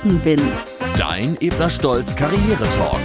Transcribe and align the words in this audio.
Rückenwind. 0.00 0.66
Dein 0.96 1.38
Ebner 1.40 1.68
Stolz 1.68 2.16
Karriere-Talk. 2.16 3.00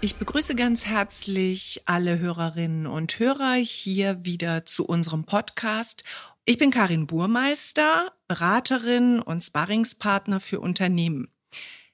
Ich 0.00 0.16
begrüße 0.16 0.56
ganz 0.56 0.86
herzlich 0.86 1.82
alle 1.86 2.18
Hörerinnen 2.18 2.86
und 2.86 3.18
Hörer 3.18 3.54
hier 3.54 4.24
wieder 4.24 4.66
zu 4.66 4.86
unserem 4.86 5.24
Podcast. 5.24 6.02
Ich 6.44 6.58
bin 6.58 6.70
Karin 6.70 7.06
Burmeister, 7.06 8.12
Beraterin 8.26 9.20
und 9.20 9.42
Sparringspartner 9.42 10.40
für 10.40 10.60
Unternehmen. 10.60 11.28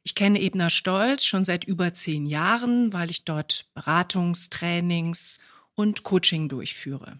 Ich 0.04 0.14
kenne 0.14 0.40
Ebner 0.40 0.70
Stolz 0.70 1.24
schon 1.24 1.44
seit 1.44 1.64
über 1.64 1.94
zehn 1.94 2.26
Jahren, 2.26 2.92
weil 2.92 3.10
ich 3.10 3.24
dort 3.24 3.66
Beratungstrainings 3.74 5.38
und 5.74 6.02
Coaching 6.02 6.48
durchführe. 6.48 7.18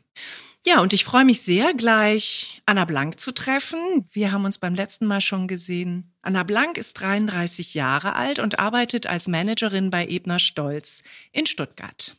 Ja, 0.65 0.81
und 0.81 0.93
ich 0.93 1.05
freue 1.05 1.25
mich 1.25 1.43
sehr, 1.43 1.75
gleich 1.75 2.63
Anna 2.67 2.85
Blank 2.85 3.19
zu 3.19 3.33
treffen. 3.33 4.07
Wir 4.13 4.31
haben 4.31 4.45
uns 4.45 4.59
beim 4.59 4.77
letzten 4.77 5.07
Mal 5.07 5.21
schon 5.21 5.49
gesehen. 5.49 6.15
Anna 6.23 6.45
Blank 6.45 6.79
ist 6.79 6.95
33 7.01 7.75
Jahre 7.75 8.15
alt 8.15 8.39
und 8.39 8.61
arbeitet 8.61 9.09
als 9.09 9.27
Managerin 9.27 9.91
bei 9.91 10.07
Ebner 10.07 10.39
Stolz 10.39 11.03
in 11.33 11.47
Stuttgart. 11.47 12.17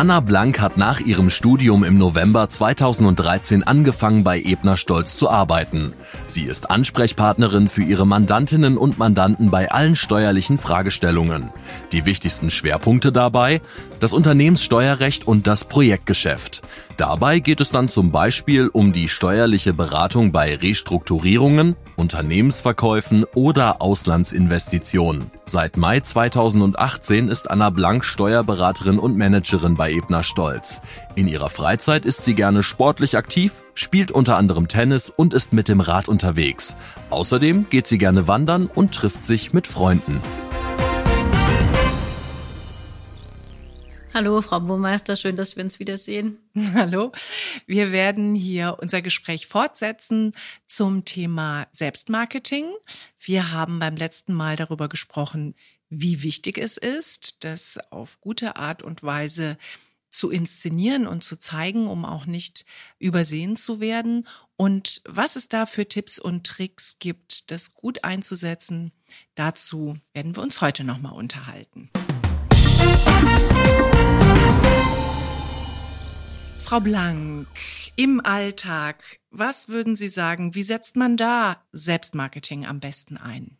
Anna 0.00 0.20
Blank 0.20 0.62
hat 0.62 0.78
nach 0.78 1.00
ihrem 1.00 1.28
Studium 1.28 1.84
im 1.84 1.98
November 1.98 2.48
2013 2.48 3.64
angefangen 3.64 4.24
bei 4.24 4.40
Ebner 4.40 4.78
Stolz 4.78 5.18
zu 5.18 5.28
arbeiten. 5.28 5.92
Sie 6.26 6.44
ist 6.44 6.70
Ansprechpartnerin 6.70 7.68
für 7.68 7.82
ihre 7.82 8.06
Mandantinnen 8.06 8.78
und 8.78 8.96
Mandanten 8.96 9.50
bei 9.50 9.70
allen 9.70 9.96
steuerlichen 9.96 10.56
Fragestellungen. 10.56 11.52
Die 11.92 12.06
wichtigsten 12.06 12.48
Schwerpunkte 12.48 13.12
dabei? 13.12 13.60
Das 14.00 14.14
Unternehmenssteuerrecht 14.14 15.26
und 15.26 15.46
das 15.46 15.66
Projektgeschäft. 15.66 16.62
Dabei 16.96 17.40
geht 17.40 17.60
es 17.60 17.70
dann 17.70 17.90
zum 17.90 18.10
Beispiel 18.10 18.68
um 18.68 18.94
die 18.94 19.06
steuerliche 19.06 19.74
Beratung 19.74 20.32
bei 20.32 20.56
Restrukturierungen, 20.56 21.76
Unternehmensverkäufen 22.00 23.24
oder 23.34 23.80
Auslandsinvestitionen. 23.80 25.30
Seit 25.46 25.76
Mai 25.76 26.00
2018 26.00 27.28
ist 27.28 27.48
Anna 27.48 27.70
Blank 27.70 28.04
Steuerberaterin 28.04 28.98
und 28.98 29.16
Managerin 29.16 29.76
bei 29.76 29.92
Ebner 29.92 30.24
Stolz. 30.24 30.82
In 31.14 31.28
ihrer 31.28 31.50
Freizeit 31.50 32.04
ist 32.04 32.24
sie 32.24 32.34
gerne 32.34 32.62
sportlich 32.64 33.16
aktiv, 33.16 33.62
spielt 33.74 34.10
unter 34.10 34.36
anderem 34.36 34.66
Tennis 34.66 35.10
und 35.10 35.34
ist 35.34 35.52
mit 35.52 35.68
dem 35.68 35.80
Rad 35.80 36.08
unterwegs. 36.08 36.76
Außerdem 37.10 37.66
geht 37.70 37.86
sie 37.86 37.98
gerne 37.98 38.26
wandern 38.26 38.66
und 38.66 38.92
trifft 38.94 39.24
sich 39.24 39.52
mit 39.52 39.66
Freunden. 39.66 40.20
Hallo, 44.20 44.42
Frau 44.42 44.60
Burmeister, 44.60 45.16
schön, 45.16 45.38
dass 45.38 45.56
wir 45.56 45.64
uns 45.64 45.78
wiedersehen. 45.78 46.36
Hallo. 46.74 47.10
Wir 47.66 47.90
werden 47.90 48.34
hier 48.34 48.76
unser 48.78 49.00
Gespräch 49.00 49.46
fortsetzen 49.46 50.34
zum 50.66 51.06
Thema 51.06 51.66
Selbstmarketing. 51.72 52.66
Wir 53.18 53.52
haben 53.52 53.78
beim 53.78 53.96
letzten 53.96 54.34
Mal 54.34 54.56
darüber 54.56 54.90
gesprochen, 54.90 55.54
wie 55.88 56.22
wichtig 56.22 56.58
es 56.58 56.76
ist, 56.76 57.44
das 57.44 57.78
auf 57.90 58.20
gute 58.20 58.56
Art 58.56 58.82
und 58.82 59.02
Weise 59.02 59.56
zu 60.10 60.30
inszenieren 60.30 61.06
und 61.06 61.24
zu 61.24 61.36
zeigen, 61.36 61.86
um 61.86 62.04
auch 62.04 62.26
nicht 62.26 62.66
übersehen 62.98 63.56
zu 63.56 63.80
werden. 63.80 64.28
Und 64.58 65.00
was 65.06 65.34
es 65.34 65.48
da 65.48 65.64
für 65.64 65.88
Tipps 65.88 66.18
und 66.18 66.46
Tricks 66.46 66.98
gibt, 66.98 67.50
das 67.50 67.72
gut 67.72 68.04
einzusetzen, 68.04 68.92
dazu 69.34 69.96
werden 70.12 70.36
wir 70.36 70.42
uns 70.42 70.60
heute 70.60 70.84
nochmal 70.84 71.14
unterhalten. 71.14 71.88
Frau 76.70 76.78
Blank, 76.78 77.48
im 77.96 78.24
Alltag, 78.24 79.18
was 79.30 79.70
würden 79.70 79.96
Sie 79.96 80.08
sagen, 80.08 80.54
wie 80.54 80.62
setzt 80.62 80.94
man 80.94 81.16
da 81.16 81.64
Selbstmarketing 81.72 82.64
am 82.64 82.78
besten 82.78 83.16
ein? 83.16 83.58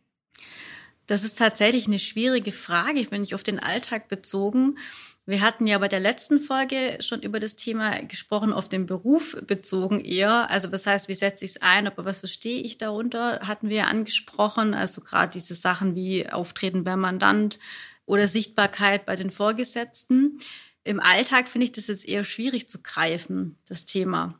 Das 1.07 1.25
ist 1.25 1.37
tatsächlich 1.37 1.87
eine 1.87 1.99
schwierige 1.99 2.53
Frage, 2.53 3.01
ich 3.01 3.35
auf 3.35 3.43
den 3.43 3.59
Alltag 3.59 4.07
bezogen. 4.07 4.77
Wir 5.25 5.41
hatten 5.41 5.67
ja 5.67 5.77
bei 5.79 5.89
der 5.89 5.99
letzten 5.99 6.39
Folge 6.39 6.99
schon 7.01 7.21
über 7.21 7.41
das 7.41 7.57
Thema 7.57 8.01
gesprochen, 8.01 8.53
auf 8.53 8.69
den 8.69 8.85
Beruf 8.85 9.35
bezogen 9.45 9.99
eher. 9.99 10.49
Also 10.49 10.69
das 10.69 10.87
heißt, 10.87 11.09
wie 11.09 11.13
setze 11.13 11.43
ich 11.43 11.51
es 11.51 11.61
ein, 11.61 11.87
aber 11.87 12.05
was 12.05 12.19
verstehe 12.19 12.61
ich 12.61 12.77
darunter, 12.77 13.41
hatten 13.45 13.67
wir 13.67 13.75
ja 13.75 13.87
angesprochen. 13.87 14.73
Also 14.73 15.01
gerade 15.01 15.33
diese 15.33 15.53
Sachen 15.53 15.95
wie 15.95 16.29
Auftreten 16.29 16.85
beim 16.85 17.01
Mandant 17.01 17.59
oder 18.05 18.29
Sichtbarkeit 18.29 19.05
bei 19.05 19.17
den 19.17 19.31
Vorgesetzten. 19.31 20.39
Im 20.83 20.99
Alltag 20.99 21.47
finde 21.47 21.65
ich 21.65 21.71
das 21.71 21.87
jetzt 21.87 22.07
eher 22.07 22.23
schwierig 22.23 22.67
zu 22.67 22.81
greifen, 22.81 23.57
das 23.67 23.85
Thema. 23.85 24.39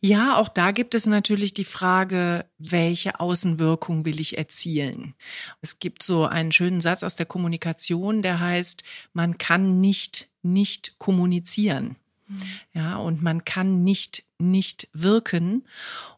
Ja, 0.00 0.36
auch 0.36 0.48
da 0.48 0.70
gibt 0.70 0.94
es 0.94 1.06
natürlich 1.06 1.54
die 1.54 1.64
Frage, 1.64 2.44
welche 2.58 3.20
Außenwirkung 3.20 4.04
will 4.04 4.20
ich 4.20 4.36
erzielen? 4.36 5.14
Es 5.62 5.78
gibt 5.78 6.02
so 6.02 6.26
einen 6.26 6.52
schönen 6.52 6.80
Satz 6.80 7.02
aus 7.02 7.16
der 7.16 7.26
Kommunikation, 7.26 8.22
der 8.22 8.40
heißt, 8.40 8.84
man 9.12 9.38
kann 9.38 9.80
nicht 9.80 10.28
nicht 10.42 10.98
kommunizieren. 10.98 11.96
Mhm. 12.28 12.42
Ja, 12.74 12.96
und 12.96 13.22
man 13.22 13.44
kann 13.44 13.82
nicht 13.82 14.24
nicht 14.38 14.88
wirken. 14.92 15.64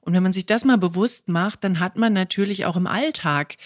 Und 0.00 0.12
wenn 0.12 0.22
man 0.22 0.32
sich 0.32 0.47
das 0.47 0.65
mal 0.65 0.78
bewusst 0.78 1.28
macht, 1.28 1.62
dann 1.65 1.78
hat 1.78 1.97
man 1.97 2.12
natürlich 2.12 2.65
auch 2.65 2.76
im 2.76 2.87
Alltag 2.87 3.56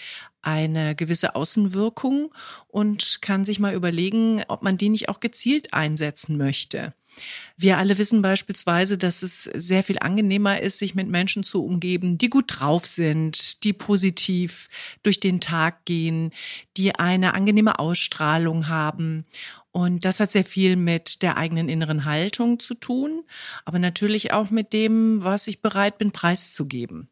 eine 0.41 0.95
gewisse 0.95 1.35
Außenwirkung 1.35 2.33
und 2.67 3.21
kann 3.21 3.45
sich 3.45 3.59
mal 3.59 3.73
überlegen, 3.73 4.43
ob 4.47 4.63
man 4.63 4.77
die 4.77 4.89
nicht 4.89 5.09
auch 5.09 5.19
gezielt 5.19 5.73
einsetzen 5.73 6.37
möchte. 6.37 6.93
Wir 7.57 7.77
alle 7.77 7.97
wissen 7.97 8.21
beispielsweise, 8.21 8.97
dass 8.97 9.21
es 9.21 9.43
sehr 9.43 9.83
viel 9.83 9.99
angenehmer 9.99 10.61
ist, 10.61 10.79
sich 10.79 10.95
mit 10.95 11.07
Menschen 11.07 11.43
zu 11.43 11.63
umgeben, 11.63 12.17
die 12.17 12.29
gut 12.29 12.45
drauf 12.47 12.87
sind, 12.87 13.63
die 13.63 13.73
positiv 13.73 14.69
durch 15.03 15.19
den 15.19 15.41
Tag 15.41 15.85
gehen, 15.85 16.31
die 16.77 16.95
eine 16.95 17.33
angenehme 17.33 17.79
Ausstrahlung 17.79 18.67
haben. 18.67 19.25
Und 19.73 20.03
das 20.03 20.19
hat 20.19 20.33
sehr 20.33 20.43
viel 20.43 20.75
mit 20.75 21.21
der 21.21 21.37
eigenen 21.37 21.69
inneren 21.69 22.03
Haltung 22.03 22.59
zu 22.59 22.73
tun, 22.73 23.23
aber 23.63 23.79
natürlich 23.79 24.33
auch 24.33 24.49
mit 24.49 24.73
dem, 24.73 25.23
was 25.23 25.47
ich 25.47 25.61
bereit 25.61 25.97
bin, 25.97 26.11
preiszugeben. 26.11 27.07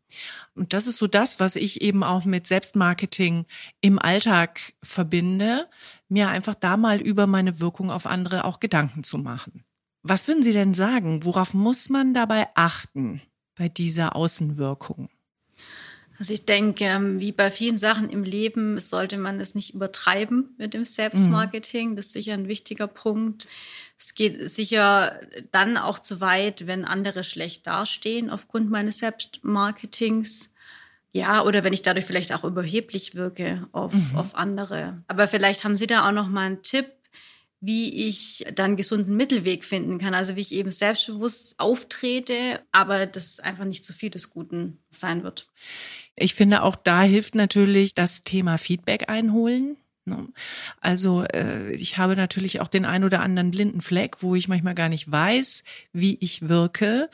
Und 0.56 0.74
das 0.74 0.86
ist 0.86 0.98
so 0.98 1.08
das, 1.08 1.40
was 1.40 1.56
ich 1.56 1.82
eben 1.82 2.04
auch 2.04 2.26
mit 2.26 2.48
Selbstmarketing 2.48 3.46
im 3.80 3.98
Alltag 3.98 4.74
verbinde, 4.84 5.70
mir 6.10 6.28
einfach 6.28 6.56
da 6.56 6.76
mal 6.76 7.00
über 7.00 7.28
meine 7.28 7.62
Wirkung 7.62 7.92
auf 7.92 8.06
andere 8.06 8.44
auch 8.44 8.60
Gedanken 8.60 9.04
zu 9.04 9.18
machen. 9.18 9.64
Was 10.04 10.28
würden 10.28 10.44
Sie 10.44 10.54
denn 10.54 10.74
sagen? 10.74 11.24
Worauf 11.24 11.54
muss 11.54 11.90
man 11.90 12.14
dabei 12.14 12.48
achten 12.56 13.22
bei 13.56 13.70
dieser 13.70 14.16
Außenwirkung? 14.18 15.10
Also 16.20 16.34
ich 16.34 16.46
denke, 16.46 16.84
ähm, 16.84 17.20
wie 17.22 17.32
bei 17.32 17.50
vielen 17.50 17.78
Sachen 17.78 18.10
im 18.10 18.24
Leben 18.24 18.78
sollte 18.78 19.18
man 19.18 19.40
es 19.40 19.56
nicht 19.56 19.74
übertreiben 19.74 20.54
mit 20.58 20.74
dem 20.74 20.84
Selbstmarketing. 20.84 21.92
Mhm. 21.92 21.96
Das 21.96 22.08
ist 22.08 22.14
sicher 22.14 22.34
ein 22.34 22.50
wichtiger 22.50 22.88
Punkt. 22.88 23.48
Es 23.98 24.14
geht 24.16 24.50
sicher 24.50 25.18
dann 25.52 25.78
auch 25.78 25.98
zu 26.00 26.20
weit, 26.20 26.68
wenn 26.68 26.84
andere 26.84 27.24
schlecht 27.24 27.66
dastehen 27.68 28.30
aufgrund 28.30 28.70
meines 28.70 29.00
Selbstmarketings. 29.00 30.50
Ja, 31.12 31.44
oder 31.44 31.64
wenn 31.64 31.74
ich 31.74 31.82
dadurch 31.82 32.06
vielleicht 32.06 32.34
auch 32.34 32.44
überheblich 32.44 33.16
wirke 33.16 33.68
auf, 33.72 33.94
mhm. 33.94 34.18
auf 34.18 34.36
andere. 34.36 35.02
Aber 35.08 35.28
vielleicht 35.28 35.64
haben 35.64 35.78
Sie 35.78 35.88
da 35.88 36.08
auch 36.08 36.12
noch 36.12 36.28
mal 36.28 36.46
einen 36.46 36.64
Tipp, 36.64 36.86
wie 37.62 38.08
ich 38.08 38.46
dann 38.56 38.78
gesunden 38.78 39.18
Mittelweg 39.18 39.66
finden 39.66 39.98
kann. 39.98 40.14
Also 40.14 40.36
wie 40.36 40.42
ich 40.42 40.54
eben 40.54 40.72
selbstbewusst 40.72 41.56
auftrete, 41.60 42.62
aber 42.72 43.06
das 43.06 43.40
einfach 43.40 43.66
nicht 43.66 43.84
zu 43.84 43.94
viel 43.94 44.10
des 44.10 44.30
Guten 44.30 44.80
sein 44.90 45.24
wird. 45.24 45.50
Ich 46.16 46.34
finde 46.34 46.64
auch 46.64 46.76
da 46.76 47.02
hilft 47.02 47.36
natürlich 47.36 47.94
das 47.96 48.24
Thema 48.24 48.58
Feedback 48.58 49.10
einholen. 49.10 49.78
Ne? 50.06 50.28
Also 50.80 51.24
äh, 51.24 51.72
ich 51.74 51.98
habe 51.98 52.16
natürlich 52.16 52.62
auch 52.62 52.70
den 52.70 52.86
ein 52.86 53.04
oder 53.04 53.22
anderen 53.22 53.52
blinden 53.52 53.82
Fleck, 53.82 54.22
wo 54.22 54.36
ich 54.36 54.48
manchmal 54.48 54.76
gar 54.76 54.90
nicht 54.90 55.12
weiß, 55.12 55.64
wie 55.92 56.18
ich 56.22 56.48
wirke. 56.48 57.10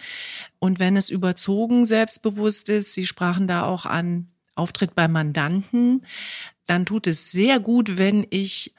Und 0.59 0.79
wenn 0.79 0.95
es 0.95 1.09
überzogen 1.09 1.85
selbstbewusst 1.85 2.69
ist, 2.69 2.93
Sie 2.93 3.05
sprachen 3.05 3.47
da 3.47 3.63
auch 3.63 3.85
an 3.85 4.27
Auftritt 4.55 4.95
bei 4.95 5.07
Mandanten, 5.07 6.05
dann 6.65 6.85
tut 6.85 7.07
es 7.07 7.31
sehr 7.31 7.59
gut, 7.59 7.97
wenn 7.97 8.25
ich 8.29 8.73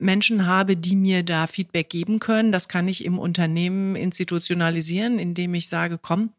Menschen 0.00 0.46
habe, 0.46 0.76
die 0.76 0.96
mir 0.96 1.22
da 1.22 1.46
Feedback 1.46 1.90
geben 1.90 2.18
können. 2.18 2.52
Das 2.52 2.68
kann 2.68 2.88
ich 2.88 3.04
im 3.04 3.18
Unternehmen 3.18 3.96
institutionalisieren, 3.96 5.18
indem 5.18 5.54
ich 5.54 5.68
sage, 5.68 5.98
komm, 6.00 6.30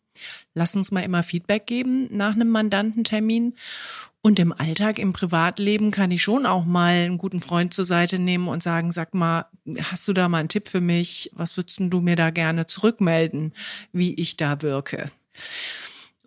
lass 0.54 0.76
uns 0.76 0.92
mal 0.92 1.02
immer 1.02 1.24
Feedback 1.24 1.66
geben 1.66 2.08
nach 2.16 2.36
einem 2.36 2.50
Mandantentermin. 2.50 3.56
Und 4.24 4.38
im 4.38 4.54
Alltag, 4.54 5.00
im 5.00 5.14
Privatleben 5.14 5.90
kann 5.90 6.12
ich 6.12 6.22
schon 6.22 6.46
auch 6.46 6.64
mal 6.64 6.94
einen 6.94 7.18
guten 7.18 7.42
Freund 7.42 7.74
zur 7.74 7.86
Seite 7.86 8.20
nehmen 8.20 8.48
und 8.48 8.62
sagen, 8.62 8.92
sag 8.92 9.16
mal, 9.16 9.48
hast 9.82 10.08
du 10.08 10.14
da 10.14 10.30
mal 10.30 10.38
einen 10.38 10.50
Tipp 10.50 10.68
für 10.68 10.82
mich? 10.82 11.32
Was 11.34 11.58
würdest 11.58 11.80
du 11.82 12.02
mir 12.02 12.16
da 12.16 12.30
gerne 12.30 12.68
zurückmelden, 12.68 13.54
wie 13.94 14.14
ich 14.14 14.38
da 14.38 14.62
wirke? 14.62 15.10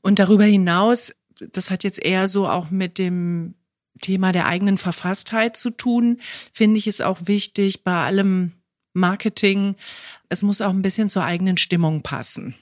Und 0.02 0.18
darüber 0.18 0.44
hinaus, 0.44 1.14
das 1.52 1.70
hat 1.70 1.84
jetzt 1.84 2.02
eher 2.02 2.26
so 2.26 2.48
auch 2.48 2.70
mit 2.70 2.98
dem 2.98 3.54
Thema 4.00 4.32
der 4.32 4.46
eigenen 4.46 4.78
Verfasstheit 4.78 5.56
zu 5.56 5.70
tun, 5.70 6.20
finde 6.52 6.78
ich 6.78 6.86
es 6.86 7.00
auch 7.00 7.20
wichtig 7.24 7.84
bei 7.84 8.04
allem 8.04 8.52
Marketing. 8.92 9.76
Es 10.28 10.42
muss 10.42 10.60
auch 10.60 10.70
ein 10.70 10.82
bisschen 10.82 11.08
zur 11.08 11.24
eigenen 11.24 11.56
Stimmung 11.56 12.02
passen. 12.02 12.54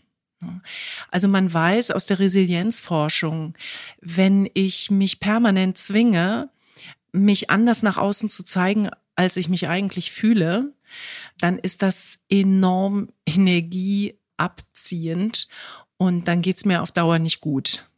Also 1.11 1.29
man 1.29 1.53
weiß 1.53 1.91
aus 1.93 2.07
der 2.07 2.19
Resilienzforschung, 2.19 3.55
wenn 4.01 4.51
ich 4.55 4.91
mich 4.91 5.21
permanent 5.21 5.79
zwinge, 5.79 6.49
mich 7.13 7.51
anders 7.51 7.83
nach 7.83 7.99
außen 7.99 8.29
zu 8.29 8.43
zeigen, 8.43 8.91
als 9.15 9.37
ich 9.37 9.49
mich 9.49 9.69
eigentlich 9.69 10.11
fühle, 10.11 10.73
dann 11.39 11.59
ist 11.59 11.83
das 11.83 12.19
enorm 12.29 13.11
energieabziehend 13.27 15.47
und 15.97 16.27
dann 16.27 16.43
geht's 16.43 16.65
mir 16.65 16.83
auf 16.83 16.91
Dauer 16.91 17.19
nicht 17.19 17.41
gut. 17.41 17.89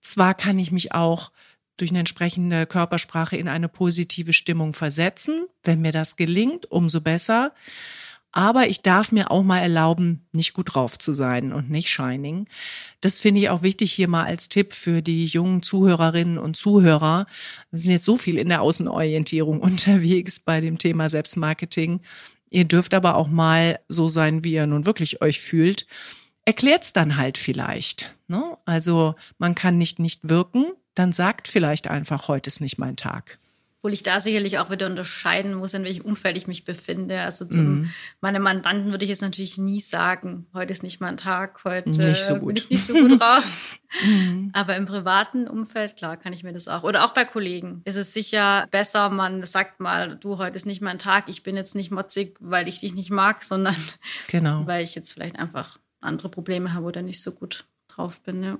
Zwar 0.00 0.34
kann 0.34 0.58
ich 0.58 0.72
mich 0.72 0.92
auch 0.92 1.32
durch 1.76 1.90
eine 1.90 2.00
entsprechende 2.00 2.66
Körpersprache 2.66 3.36
in 3.36 3.48
eine 3.48 3.68
positive 3.68 4.32
Stimmung 4.32 4.72
versetzen. 4.72 5.46
Wenn 5.62 5.80
mir 5.80 5.92
das 5.92 6.16
gelingt, 6.16 6.70
umso 6.70 7.00
besser. 7.00 7.52
Aber 8.34 8.66
ich 8.66 8.80
darf 8.80 9.12
mir 9.12 9.30
auch 9.30 9.42
mal 9.42 9.58
erlauben, 9.58 10.26
nicht 10.32 10.54
gut 10.54 10.74
drauf 10.74 10.98
zu 10.98 11.12
sein 11.12 11.52
und 11.52 11.70
nicht 11.70 11.90
shining. 11.90 12.48
Das 13.02 13.20
finde 13.20 13.42
ich 13.42 13.50
auch 13.50 13.62
wichtig 13.62 13.92
hier 13.92 14.08
mal 14.08 14.24
als 14.24 14.48
Tipp 14.48 14.72
für 14.72 15.02
die 15.02 15.26
jungen 15.26 15.62
Zuhörerinnen 15.62 16.38
und 16.38 16.56
Zuhörer. 16.56 17.26
Wir 17.70 17.78
sind 17.78 17.90
jetzt 17.90 18.06
so 18.06 18.16
viel 18.16 18.38
in 18.38 18.48
der 18.48 18.62
Außenorientierung 18.62 19.60
unterwegs 19.60 20.40
bei 20.40 20.62
dem 20.62 20.78
Thema 20.78 21.10
Selbstmarketing. 21.10 22.00
Ihr 22.48 22.64
dürft 22.64 22.94
aber 22.94 23.16
auch 23.16 23.28
mal 23.28 23.78
so 23.88 24.08
sein, 24.08 24.44
wie 24.44 24.54
ihr 24.54 24.66
nun 24.66 24.86
wirklich 24.86 25.20
euch 25.20 25.40
fühlt. 25.40 25.86
Erklärt's 26.46 26.94
dann 26.94 27.18
halt 27.18 27.36
vielleicht. 27.36 28.16
Ne? 28.28 28.56
Also 28.64 29.14
man 29.38 29.54
kann 29.54 29.76
nicht 29.76 29.98
nicht 29.98 30.28
wirken, 30.28 30.64
dann 30.94 31.12
sagt 31.12 31.48
vielleicht 31.48 31.88
einfach, 31.88 32.28
heute 32.28 32.48
ist 32.48 32.60
nicht 32.60 32.78
mein 32.78 32.96
Tag. 32.96 33.38
Obwohl 33.78 33.94
ich 33.94 34.04
da 34.04 34.20
sicherlich 34.20 34.60
auch 34.60 34.70
wieder 34.70 34.86
unterscheiden 34.86 35.54
muss, 35.54 35.74
in 35.74 35.82
welchem 35.82 36.04
Umfeld 36.04 36.36
ich 36.36 36.46
mich 36.46 36.64
befinde. 36.64 37.20
Also 37.20 37.44
zu 37.44 37.58
mhm. 37.58 37.90
meinem 38.20 38.40
Mandanten 38.40 38.92
würde 38.92 39.04
ich 39.04 39.08
jetzt 39.08 39.22
natürlich 39.22 39.58
nie 39.58 39.80
sagen, 39.80 40.46
heute 40.54 40.70
ist 40.70 40.84
nicht 40.84 41.00
mein 41.00 41.16
Tag, 41.16 41.64
heute 41.64 41.90
nicht 41.90 42.24
so 42.24 42.38
bin 42.38 42.54
ich 42.54 42.70
nicht 42.70 42.86
so 42.86 42.92
gut 42.92 43.20
drauf. 43.20 43.80
mhm. 44.04 44.50
Aber 44.52 44.76
im 44.76 44.86
privaten 44.86 45.48
Umfeld, 45.48 45.96
klar, 45.96 46.16
kann 46.16 46.32
ich 46.32 46.44
mir 46.44 46.52
das 46.52 46.68
auch. 46.68 46.84
Oder 46.84 47.04
auch 47.04 47.12
bei 47.12 47.24
Kollegen 47.24 47.82
ist 47.84 47.96
es 47.96 48.12
sicher 48.12 48.68
besser, 48.70 49.08
man 49.08 49.44
sagt 49.44 49.80
mal, 49.80 50.14
du, 50.14 50.38
heute 50.38 50.54
ist 50.54 50.66
nicht 50.66 50.80
mein 50.80 51.00
Tag, 51.00 51.24
ich 51.26 51.42
bin 51.42 51.56
jetzt 51.56 51.74
nicht 51.74 51.90
motzig, 51.90 52.36
weil 52.38 52.68
ich 52.68 52.78
dich 52.78 52.94
nicht 52.94 53.10
mag, 53.10 53.42
sondern 53.42 53.74
genau. 54.28 54.62
weil 54.66 54.84
ich 54.84 54.94
jetzt 54.94 55.12
vielleicht 55.12 55.40
einfach 55.40 55.80
andere 56.00 56.28
Probleme 56.28 56.72
habe 56.72 56.86
oder 56.86 57.02
nicht 57.02 57.20
so 57.20 57.32
gut 57.32 57.64
drauf 57.88 58.20
bin. 58.20 58.44
Ja. 58.44 58.58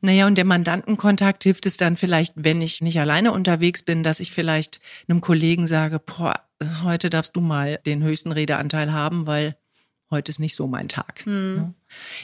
Naja, 0.00 0.26
und 0.26 0.36
der 0.36 0.44
Mandantenkontakt 0.44 1.42
hilft 1.42 1.66
es 1.66 1.76
dann 1.76 1.96
vielleicht, 1.96 2.34
wenn 2.36 2.60
ich 2.60 2.80
nicht 2.80 3.00
alleine 3.00 3.32
unterwegs 3.32 3.82
bin, 3.82 4.02
dass 4.02 4.20
ich 4.20 4.30
vielleicht 4.30 4.80
einem 5.08 5.20
Kollegen 5.20 5.66
sage, 5.66 5.98
boah, 5.98 6.42
heute 6.82 7.10
darfst 7.10 7.36
du 7.36 7.40
mal 7.40 7.80
den 7.86 8.02
höchsten 8.02 8.32
Redeanteil 8.32 8.92
haben, 8.92 9.26
weil 9.26 9.56
heute 10.10 10.30
ist 10.30 10.38
nicht 10.38 10.54
so 10.54 10.66
mein 10.66 10.88
Tag. 10.88 11.24
Hm. 11.24 11.74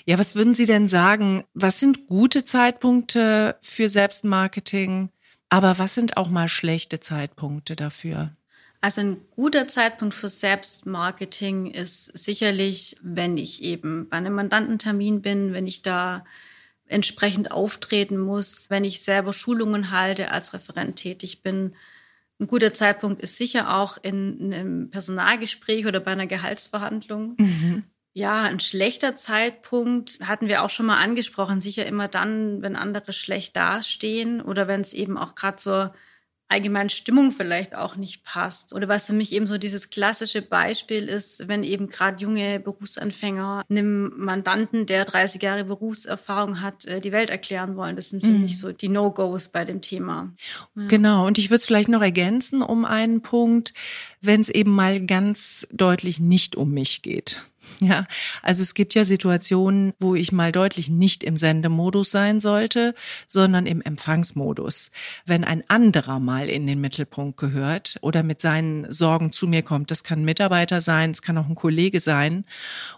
Ja, 0.05 0.19
was 0.19 0.35
würden 0.35 0.55
Sie 0.55 0.67
denn 0.67 0.89
sagen? 0.89 1.45
Was 1.55 1.79
sind 1.79 2.07
gute 2.07 2.45
Zeitpunkte 2.45 3.57
für 3.61 3.89
Selbstmarketing? 3.89 5.11
Aber 5.49 5.79
was 5.79 5.95
sind 5.95 6.17
auch 6.17 6.29
mal 6.29 6.49
schlechte 6.49 7.01
Zeitpunkte 7.01 7.77
dafür? 7.77 8.35
Also 8.81 9.01
ein 9.01 9.19
guter 9.31 9.69
Zeitpunkt 9.69 10.15
für 10.15 10.29
Selbstmarketing 10.29 11.71
ist 11.71 12.07
sicherlich, 12.19 12.97
wenn 13.01 13.39
ich 13.39 13.63
eben 13.63 14.09
bei 14.09 14.17
einem 14.17 14.35
Mandantentermin 14.35 15.23
bin, 15.23 15.53
wenn 15.53 15.69
ich 15.69 15.83
da 15.83 16.25
entsprechend 16.93 17.51
auftreten 17.51 18.19
muss, 18.19 18.71
wenn 18.71 18.85
ich 18.85 19.03
selber 19.03 19.33
Schulungen 19.33 19.91
halte, 19.91 20.31
als 20.31 20.55
Referent 20.55 20.97
tätig 20.97 21.43
bin. 21.43 21.75
Ein 22.39 22.47
guter 22.47 22.75
Zeitpunkt 22.75 23.23
ist 23.23 23.37
sicher 23.37 23.77
auch 23.77 23.99
in 24.03 24.53
einem 24.53 24.91
Personalgespräch 24.91 25.87
oder 25.87 26.01
bei 26.01 26.13
einer 26.13 26.27
Gehaltsverhandlung. 26.27 27.37
Mhm. 27.39 27.85
Ja, 28.15 28.43
ein 28.43 28.61
schlechter 28.61 29.17
Zeitpunkt 29.17 30.19
hatten 30.23 30.49
wir 30.49 30.63
auch 30.63 30.71
schon 30.71 30.87
mal 30.87 30.99
angesprochen, 30.99 31.61
sicher 31.61 31.87
immer 31.87 32.09
dann, 32.09 32.61
wenn 32.61 32.77
andere 32.77 33.13
schlecht 33.15 33.57
dastehen 33.57 34.43
oder 34.43 34.69
wenn 34.69 34.83
es 34.83 34.93
eben 34.93 35.17
auch 35.17 35.35
gerade 35.35 35.59
so 35.59 35.89
allgemeinen 36.53 36.91
Stimmung 36.91 37.33
vielleicht 37.33 37.75
auch 37.75 37.97
nicht 37.97 38.25
passt. 38.25 38.75
Oder 38.75 38.87
was 38.87 39.07
für 39.07 39.15
mich 39.15 39.33
eben 39.33 39.47
so 39.47 39.59
dieses 39.59 39.91
klassische 39.91 40.43
Beispiel 40.43 41.09
ist, 41.09 41.49
wenn 41.49 41.65
eben 41.65 41.89
gerade 41.89 42.23
junge 42.23 42.61
Berufsanfänger 42.61 43.65
einem 43.69 44.13
Mandanten, 44.17 44.87
der 44.87 45.07
30 45.07 45.43
Jahre 45.43 45.65
Berufserfahrung 45.65 46.61
hat, 46.61 46.85
äh, 46.85 47.01
die 47.01 47.13
Welt 47.13 47.31
erklären 47.31 47.77
wollen. 47.77 47.97
Das 47.97 48.11
sind 48.11 48.23
für 48.23 48.31
mhm. 48.31 48.43
mich 48.43 48.59
so 48.59 48.73
die 48.73 48.89
No-Gos 48.89 49.49
bei 49.49 49.65
dem 49.65 49.81
Thema. 49.81 50.33
Ja. 50.77 50.87
Genau. 50.87 51.27
Und 51.27 51.39
ich 51.39 51.51
würde 51.51 51.61
es 51.61 51.67
vielleicht 51.67 51.89
noch 51.89 52.03
ergänzen 52.03 52.63
um 52.63 52.85
einen 52.85 53.23
Punkt, 53.23 53.73
wenn 54.21 54.41
es 54.41 54.51
eben 54.51 54.73
mal 54.73 55.05
ganz 55.05 55.67
deutlich 55.73 56.21
nicht 56.21 56.55
um 56.55 56.71
mich 56.73 57.03
geht. 57.03 57.43
Ja, 57.81 58.07
also 58.43 58.63
es 58.63 58.75
gibt 58.75 58.95
ja 58.95 59.05
Situationen, 59.05 59.93
wo 59.99 60.15
ich 60.15 60.33
mal 60.33 60.53
deutlich 60.53 60.89
nicht 60.89 61.25
im 61.25 61.37
Sendemodus 61.37 62.11
sein 62.11 62.41
sollte, 62.41 62.95
sondern 63.27 63.67
im 63.67 63.83
Empfangsmodus. 63.83 64.91
Wenn 65.27 65.45
ein 65.45 65.65
anderer 65.69 66.21
mal 66.21 66.49
in 66.49 66.67
den 66.67 66.81
Mittelpunkt 66.81 67.39
gehört 67.39 67.99
oder 68.03 68.23
mit 68.23 68.41
seinen 68.41 68.91
Sorgen 68.93 69.33
zu 69.33 69.47
mir 69.47 69.63
kommt, 69.63 69.91
das 69.91 70.05
kann 70.05 70.21
ein 70.21 70.25
Mitarbeiter 70.25 70.81
sein, 70.81 71.11
es 71.11 71.23
kann 71.23 71.39
auch 71.39 71.49
ein 71.49 71.55
Kollege 71.55 72.01
sein 72.01 72.45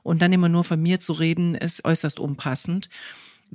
und 0.02 0.20
dann 0.22 0.32
immer 0.32 0.48
nur 0.48 0.64
von 0.64 0.80
mir 0.80 1.00
zu 1.00 1.14
reden, 1.14 1.54
ist 1.54 1.84
äußerst 1.84 2.20
unpassend 2.20 2.88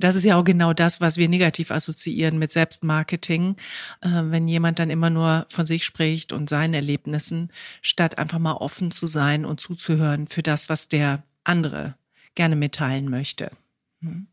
das 0.00 0.14
ist 0.14 0.24
ja 0.24 0.36
auch 0.38 0.44
genau 0.44 0.72
das, 0.72 1.00
was 1.00 1.16
wir 1.16 1.28
negativ 1.28 1.70
assoziieren 1.70 2.38
mit 2.38 2.52
Selbstmarketing, 2.52 3.56
äh, 4.00 4.08
wenn 4.08 4.48
jemand 4.48 4.78
dann 4.78 4.90
immer 4.90 5.10
nur 5.10 5.46
von 5.48 5.66
sich 5.66 5.84
spricht 5.84 6.32
und 6.32 6.48
seinen 6.48 6.74
Erlebnissen, 6.74 7.52
statt 7.82 8.18
einfach 8.18 8.38
mal 8.38 8.54
offen 8.54 8.90
zu 8.90 9.06
sein 9.06 9.44
und 9.44 9.60
zuzuhören 9.60 10.26
für 10.26 10.42
das, 10.42 10.68
was 10.68 10.88
der 10.88 11.22
andere 11.44 11.96
gerne 12.34 12.56
mitteilen 12.56 13.10
möchte. 13.10 13.50
Hm. 14.00 14.26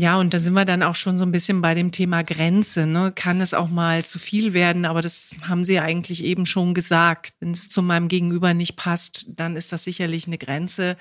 Ja, 0.00 0.18
und 0.18 0.32
da 0.32 0.40
sind 0.40 0.54
wir 0.54 0.64
dann 0.64 0.82
auch 0.82 0.94
schon 0.94 1.18
so 1.18 1.26
ein 1.26 1.30
bisschen 1.30 1.60
bei 1.60 1.74
dem 1.74 1.92
Thema 1.92 2.22
Grenze. 2.22 2.86
Ne? 2.86 3.12
Kann 3.14 3.42
es 3.42 3.52
auch 3.52 3.68
mal 3.68 4.02
zu 4.02 4.18
viel 4.18 4.54
werden? 4.54 4.86
Aber 4.86 5.02
das 5.02 5.36
haben 5.42 5.62
Sie 5.62 5.78
eigentlich 5.78 6.24
eben 6.24 6.46
schon 6.46 6.72
gesagt. 6.72 7.34
Wenn 7.38 7.50
es 7.50 7.68
zu 7.68 7.82
meinem 7.82 8.08
Gegenüber 8.08 8.54
nicht 8.54 8.76
passt, 8.76 9.38
dann 9.38 9.56
ist 9.56 9.72
das 9.72 9.84
sicherlich 9.84 10.26
eine 10.26 10.38
Grenze 10.38 10.96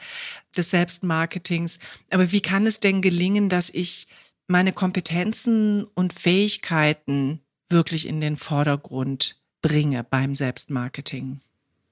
des 0.57 0.71
Selbstmarketings. 0.71 1.79
Aber 2.09 2.33
wie 2.33 2.41
kann 2.41 2.67
es 2.67 2.81
denn 2.81 3.01
gelingen, 3.01 3.47
dass 3.47 3.69
ich 3.69 4.09
meine 4.49 4.73
Kompetenzen 4.73 5.85
und 5.85 6.11
Fähigkeiten 6.11 7.39
wirklich 7.69 8.05
in 8.05 8.19
den 8.19 8.35
Vordergrund 8.35 9.39
bringe 9.61 10.03
beim 10.03 10.35
Selbstmarketing? 10.35 11.39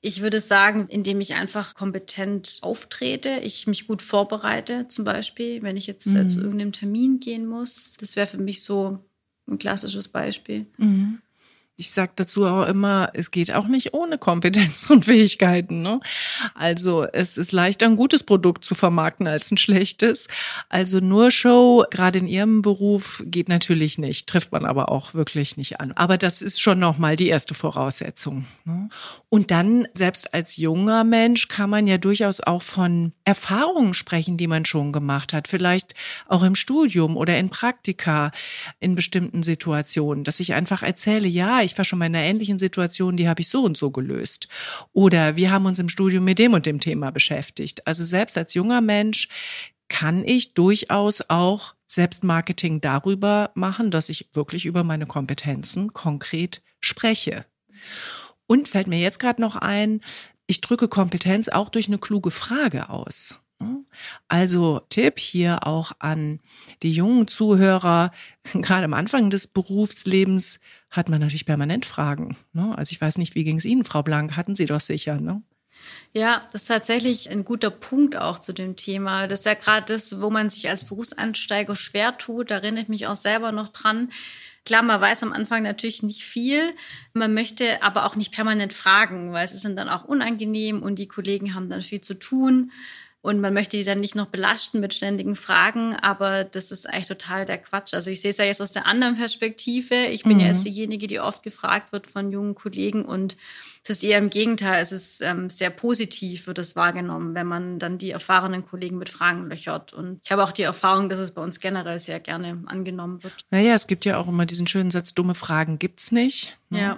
Ich 0.02 0.22
würde 0.22 0.40
sagen, 0.40 0.88
indem 0.90 1.20
ich 1.20 1.34
einfach 1.34 1.74
kompetent 1.74 2.60
auftrete, 2.62 3.40
ich 3.42 3.68
mich 3.68 3.88
gut 3.88 4.02
vorbereite, 4.02 4.88
zum 4.88 5.06
Beispiel, 5.06 5.64
wenn 5.64 5.76
ich 5.76 5.88
jetzt 5.88 6.06
mhm. 6.08 6.28
zu 6.28 6.40
irgendeinem 6.40 6.72
Termin 6.72 7.20
gehen 7.20 7.48
muss. 7.48 7.98
Das 8.00 8.16
wäre 8.16 8.28
für 8.28 8.38
mich 8.38 8.64
so 8.64 9.00
ein 9.50 9.58
klassisches 9.58 10.08
Beispiel. 10.08 10.68
Mhm 10.78 11.22
ich 11.80 11.92
sage 11.92 12.12
dazu 12.16 12.48
auch 12.48 12.68
immer, 12.68 13.12
es 13.14 13.30
geht 13.30 13.54
auch 13.54 13.68
nicht 13.68 13.94
ohne 13.94 14.18
Kompetenz 14.18 14.90
und 14.90 15.06
Fähigkeiten. 15.06 15.84
Ne? 15.84 16.00
Also 16.56 17.06
es 17.14 17.38
ist 17.38 17.52
leichter, 17.52 17.86
ein 17.86 17.96
gutes 17.96 18.24
Produkt 18.24 18.66
zu 18.66 18.74
vermarkten 18.74 19.28
als 19.28 19.52
ein 19.52 19.58
schlechtes. 19.58 20.28
Also 20.70 21.00
nur 21.00 21.30
Show, 21.30 21.86
gerade 21.92 22.18
in 22.18 22.28
Ihrem 22.28 22.64
Beruf, 22.64 23.24
geht 23.28 23.48
natürlich 23.48 24.00
nicht, 24.00 24.28
trifft 24.28 24.52
man 24.52 24.66
aber 24.66 24.92
auch 24.92 25.14
wirklich 25.14 25.56
nicht 25.56 25.80
an. 25.80 25.92
Aber 25.92 26.18
das 26.18 26.42
ist 26.42 26.60
schon 26.60 26.80
nochmal 26.80 27.16
die 27.16 27.28
erste 27.28 27.54
Voraussetzung. 27.54 28.46
Ne? 28.66 28.90
Und 29.30 29.52
dann, 29.52 29.88
selbst 29.94 30.34
als 30.34 30.58
junger 30.58 31.04
Mensch, 31.04 31.48
kann 31.48 31.70
man 31.70 31.86
ja 31.86 32.00
durchaus 32.00 32.42
auch 32.42 32.64
von 32.64 33.14
Erfahrungen 33.24 33.94
sprechen, 33.94 34.38
die 34.38 34.48
man 34.48 34.66
schon 34.66 34.92
gemacht 34.92 35.32
hat. 35.32 35.48
Vielleicht 35.48 35.94
auch 36.28 36.42
im 36.42 36.56
Studium 36.56 37.16
oder 37.18 37.38
in 37.38 37.52
Praktika 37.52 38.32
in 38.80 38.96
bestimmten 38.96 39.44
Situationen, 39.44 40.24
dass 40.24 40.40
ich 40.40 40.56
einfach 40.56 40.82
erzähle, 40.82 41.28
ja, 41.28 41.67
ich 41.68 41.78
war 41.78 41.86
schon 41.86 42.00
mal 42.00 42.08
in 42.08 42.16
einer 42.16 42.26
ähnlichen 42.26 42.58
Situation, 42.58 43.18
die 43.18 43.30
habe 43.30 43.42
ich 43.42 43.50
so 43.50 43.64
und 43.64 43.78
so 43.78 43.92
gelöst. 43.92 44.48
Oder 44.94 45.36
wir 45.36 45.52
haben 45.52 45.66
uns 45.66 45.80
im 45.80 45.90
Studium 45.90 46.24
mit 46.24 46.40
dem 46.40 46.54
und 46.54 46.66
dem 46.66 46.80
Thema 46.80 47.12
beschäftigt. 47.12 47.86
Also 47.86 48.04
selbst 48.04 48.38
als 48.38 48.54
junger 48.54 48.82
Mensch 48.82 49.30
kann 49.90 50.24
ich 50.24 50.54
durchaus 50.54 51.30
auch 51.30 51.76
Selbstmarketing 51.88 52.82
darüber 52.82 53.52
machen, 53.54 53.92
dass 53.92 54.10
ich 54.10 54.30
wirklich 54.34 54.66
über 54.66 54.84
meine 54.84 55.06
Kompetenzen 55.06 55.94
konkret 55.94 56.62
spreche. 56.80 57.46
Und 58.48 58.68
fällt 58.68 58.88
mir 58.88 59.00
jetzt 59.00 59.20
gerade 59.20 59.42
noch 59.42 59.56
ein, 59.56 60.02
ich 60.48 60.62
drücke 60.62 60.88
Kompetenz 60.88 61.50
auch 61.50 61.70
durch 61.70 61.88
eine 61.88 61.98
kluge 61.98 62.32
Frage 62.32 62.90
aus. 62.90 63.36
Also 64.28 64.82
Tipp 64.90 65.20
hier 65.20 65.66
auch 65.66 65.92
an 66.00 66.40
die 66.84 66.92
jungen 66.92 67.28
Zuhörer, 67.28 68.12
gerade 68.54 68.86
am 68.86 68.94
Anfang 68.94 69.30
des 69.30 69.48
Berufslebens 69.48 70.60
hat 70.90 71.10
man 71.10 71.20
natürlich 71.20 71.46
permanent 71.46 71.86
Fragen. 71.86 72.38
Ne? 72.54 72.78
Also 72.78 72.92
ich 72.92 73.02
weiß 73.02 73.18
nicht, 73.18 73.36
wie 73.36 73.44
ging 73.44 73.58
es 73.58 73.66
Ihnen, 73.66 73.84
Frau 73.84 74.04
Blank? 74.04 74.36
Hatten 74.36 74.56
Sie 74.56 74.66
doch 74.66 74.80
sicher, 74.80 75.20
ne? 75.20 75.42
Ja, 76.12 76.42
das 76.52 76.64
ist 76.64 76.68
tatsächlich 76.70 77.30
ein 77.30 77.44
guter 77.44 77.70
Punkt 77.70 78.18
auch 78.18 78.40
zu 78.40 78.52
dem 78.52 78.76
Thema. 78.76 79.28
Das 79.28 79.40
ist 79.40 79.46
ja 79.46 79.54
gerade 79.54 79.94
das, 79.94 80.20
wo 80.20 80.30
man 80.30 80.50
sich 80.50 80.70
als 80.70 80.86
Berufsansteiger 80.86 81.76
schwer 81.76 82.18
tut. 82.18 82.50
Da 82.50 82.56
erinnere 82.56 82.84
ich 82.84 82.90
mich 82.90 83.08
auch 83.08 83.16
selber 83.16 83.52
noch 83.52 83.68
dran 83.68 84.10
Klar, 84.68 84.84
man 84.84 85.00
weiß 85.00 85.24
am 85.24 85.32
Anfang 85.32 85.64
natürlich 85.64 86.04
nicht 86.04 86.26
viel. 86.26 86.76
Man 87.14 87.34
möchte 87.34 87.82
aber 87.84 88.06
auch 88.06 88.18
nicht 88.18 88.34
permanent 88.34 88.74
fragen, 88.74 89.32
weil 89.32 89.46
es 89.46 89.54
ist 89.54 89.64
dann 89.64 89.88
auch 89.88 90.04
unangenehm 90.04 90.84
und 90.84 91.00
die 91.00 91.08
Kollegen 91.08 91.56
haben 91.56 91.70
dann 91.70 91.82
viel 91.82 92.02
zu 92.02 92.16
tun. 92.16 92.74
Und 93.22 93.42
man 93.42 93.54
möchte 93.54 93.76
die 93.78 93.84
dann 93.84 94.00
nicht 94.00 94.16
noch 94.16 94.28
belasten 94.28 94.80
mit 94.80 94.94
ständigen 94.94 95.36
Fragen, 95.36 95.96
aber 95.96 96.44
das 96.44 96.72
ist 96.72 96.88
eigentlich 96.88 97.08
total 97.08 97.46
der 97.46 97.58
Quatsch. 97.58 97.94
Also 97.94 98.12
ich 98.12 98.22
sehe 98.22 98.32
es 98.32 98.38
ja 98.38 98.46
jetzt 98.46 98.62
aus 98.62 98.72
der 98.72 98.86
anderen 98.86 99.16
Perspektive. 99.16 100.06
Ich 100.06 100.24
bin 100.24 100.36
mhm. 100.36 100.40
ja 100.42 100.48
jetzt 100.48 100.66
diejenige, 100.66 101.08
die 101.08 101.20
oft 101.20 101.44
gefragt 101.44 101.92
wird 101.92 102.08
von 102.08 102.32
jungen 102.32 102.56
Kollegen 102.56 103.04
und 103.04 103.36
es 103.90 103.98
ist 103.98 104.04
eher 104.04 104.18
im 104.18 104.30
Gegenteil, 104.30 104.82
es 104.82 104.92
ist 104.92 105.22
ähm, 105.22 105.50
sehr 105.50 105.70
positiv, 105.70 106.46
wird 106.46 106.60
es 106.60 106.76
wahrgenommen, 106.76 107.36
wenn 107.36 107.48
man 107.48 107.80
dann 107.80 107.98
die 107.98 108.12
erfahrenen 108.12 108.66
Kollegen 108.66 108.98
mit 108.98 109.08
Fragen 109.08 109.48
löchert. 109.48 109.94
Und 109.94 110.20
ich 110.24 110.32
habe 110.32 110.44
auch 110.44 110.52
die 110.52 110.64
Erfahrung, 110.64 111.08
dass 111.08 111.20
es 111.20 111.32
bei 111.32 111.42
uns 111.42 111.62
generell 111.62 111.98
sehr 111.98 112.20
gerne 112.20 112.62
angenommen 112.66 113.24
wird. 113.24 113.34
Naja, 113.50 113.74
es 113.74 113.88
gibt 113.88 114.04
ja 114.04 114.18
auch 114.18 114.28
immer 114.28 114.46
diesen 114.46 114.68
schönen 114.68 114.92
Satz, 114.92 115.14
dumme 115.14 115.36
Fragen 115.36 115.80
gibt's 115.80 116.12
nicht. 116.12 116.58
Ne? 116.70 116.82
Ja. 116.82 116.98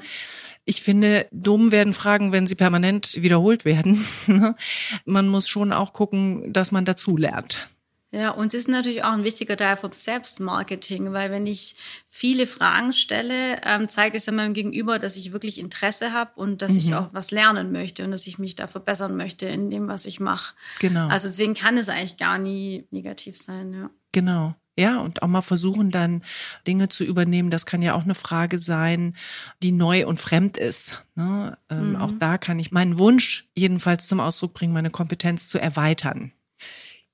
Ich 0.65 0.81
finde, 0.81 1.27
dumm 1.31 1.71
werden 1.71 1.93
Fragen, 1.93 2.31
wenn 2.31 2.47
sie 2.47 2.55
permanent 2.55 3.21
wiederholt 3.21 3.65
werden. 3.65 4.05
Ne? 4.29 4.55
man 5.05 5.27
muss 5.27 5.47
schon 5.47 5.73
auch 5.73 5.91
gucken, 5.91 6.53
dass 6.53 6.71
man 6.71 6.85
dazu 6.85 7.17
lernt. 7.17 7.67
Ja, 8.11 8.31
und 8.31 8.55
es 8.55 8.61
ist 8.61 8.67
natürlich 8.67 9.03
auch 9.03 9.11
ein 9.11 9.23
wichtiger 9.23 9.55
Teil 9.55 9.77
vom 9.77 9.93
Selbstmarketing, 9.93 11.13
weil 11.13 11.29
wenn 11.29 11.45
ich 11.45 11.75
viele 12.07 12.47
Fragen 12.47 12.91
stelle, 12.91 13.61
ähm, 13.63 13.87
zeigt 13.87 14.15
es 14.15 14.25
ja 14.25 14.33
meinem 14.33 14.53
Gegenüber, 14.53 14.97
dass 14.97 15.15
ich 15.15 15.31
wirklich 15.31 15.59
Interesse 15.59 16.11
habe 16.11 16.31
und 16.35 16.63
dass 16.63 16.71
mhm. 16.71 16.79
ich 16.79 16.95
auch 16.95 17.13
was 17.13 17.29
lernen 17.29 17.71
möchte 17.71 18.03
und 18.03 18.11
dass 18.11 18.25
ich 18.25 18.39
mich 18.39 18.55
da 18.55 18.65
verbessern 18.65 19.15
möchte 19.15 19.45
in 19.45 19.69
dem, 19.69 19.87
was 19.87 20.07
ich 20.07 20.19
mache. 20.19 20.55
Genau. 20.79 21.07
Also 21.07 21.27
deswegen 21.27 21.53
kann 21.53 21.77
es 21.77 21.87
eigentlich 21.87 22.17
gar 22.17 22.39
nie 22.39 22.87
negativ 22.89 23.37
sein, 23.37 23.73
ja. 23.73 23.89
Genau. 24.11 24.55
Ja, 24.79 25.01
und 25.01 25.21
auch 25.21 25.27
mal 25.27 25.41
versuchen 25.41 25.91
dann 25.91 26.23
Dinge 26.65 26.87
zu 26.87 27.03
übernehmen. 27.03 27.51
Das 27.51 27.65
kann 27.65 27.81
ja 27.81 27.93
auch 27.93 28.03
eine 28.03 28.15
Frage 28.15 28.57
sein, 28.57 29.13
die 29.61 29.73
neu 29.73 30.07
und 30.07 30.21
fremd 30.21 30.57
ist. 30.57 31.05
Ne? 31.15 31.57
Ähm, 31.69 31.89
mhm. 31.89 31.95
Auch 31.97 32.11
da 32.17 32.37
kann 32.37 32.59
ich 32.59 32.71
meinen 32.71 32.97
Wunsch 32.97 33.49
jedenfalls 33.55 34.07
zum 34.07 34.21
Ausdruck 34.21 34.53
bringen, 34.53 34.73
meine 34.73 34.89
Kompetenz 34.89 35.49
zu 35.49 35.59
erweitern. 35.59 36.31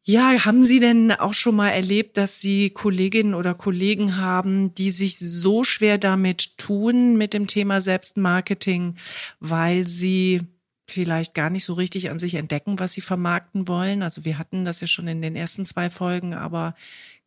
Ja, 0.08 0.46
haben 0.46 0.64
Sie 0.64 0.80
denn 0.80 1.12
auch 1.12 1.34
schon 1.34 1.56
mal 1.56 1.72
erlebt, 1.72 2.18
dass 2.18 2.40
Sie 2.40 2.70
Kolleginnen 2.70 3.34
oder 3.34 3.56
Kollegen 3.56 4.18
haben, 4.18 4.74
die 4.76 4.92
sich 4.92 5.18
so 5.18 5.64
schwer 5.64 5.98
damit 5.98 6.60
tun 6.60 7.18
mit 7.18 7.34
dem 7.34 7.48
Thema 7.48 7.82
Selbstmarketing, 7.82 8.98
weil 9.40 9.88
sie 9.88 10.42
vielleicht 10.88 11.34
gar 11.34 11.50
nicht 11.50 11.66
so 11.66 11.74
richtig 11.74 12.12
an 12.12 12.20
sich 12.20 12.36
entdecken, 12.36 12.78
was 12.78 12.94
sie 12.94 13.02
vermarkten 13.02 13.68
wollen? 13.68 14.04
Also 14.04 14.26
wir 14.26 14.38
hatten 14.38 14.64
das 14.64 14.80
ja 14.80 14.86
schon 14.86 15.08
in 15.08 15.24
den 15.24 15.36
ersten 15.36 15.66
zwei 15.66 15.90
Folgen, 15.90 16.36
aber 16.36 16.76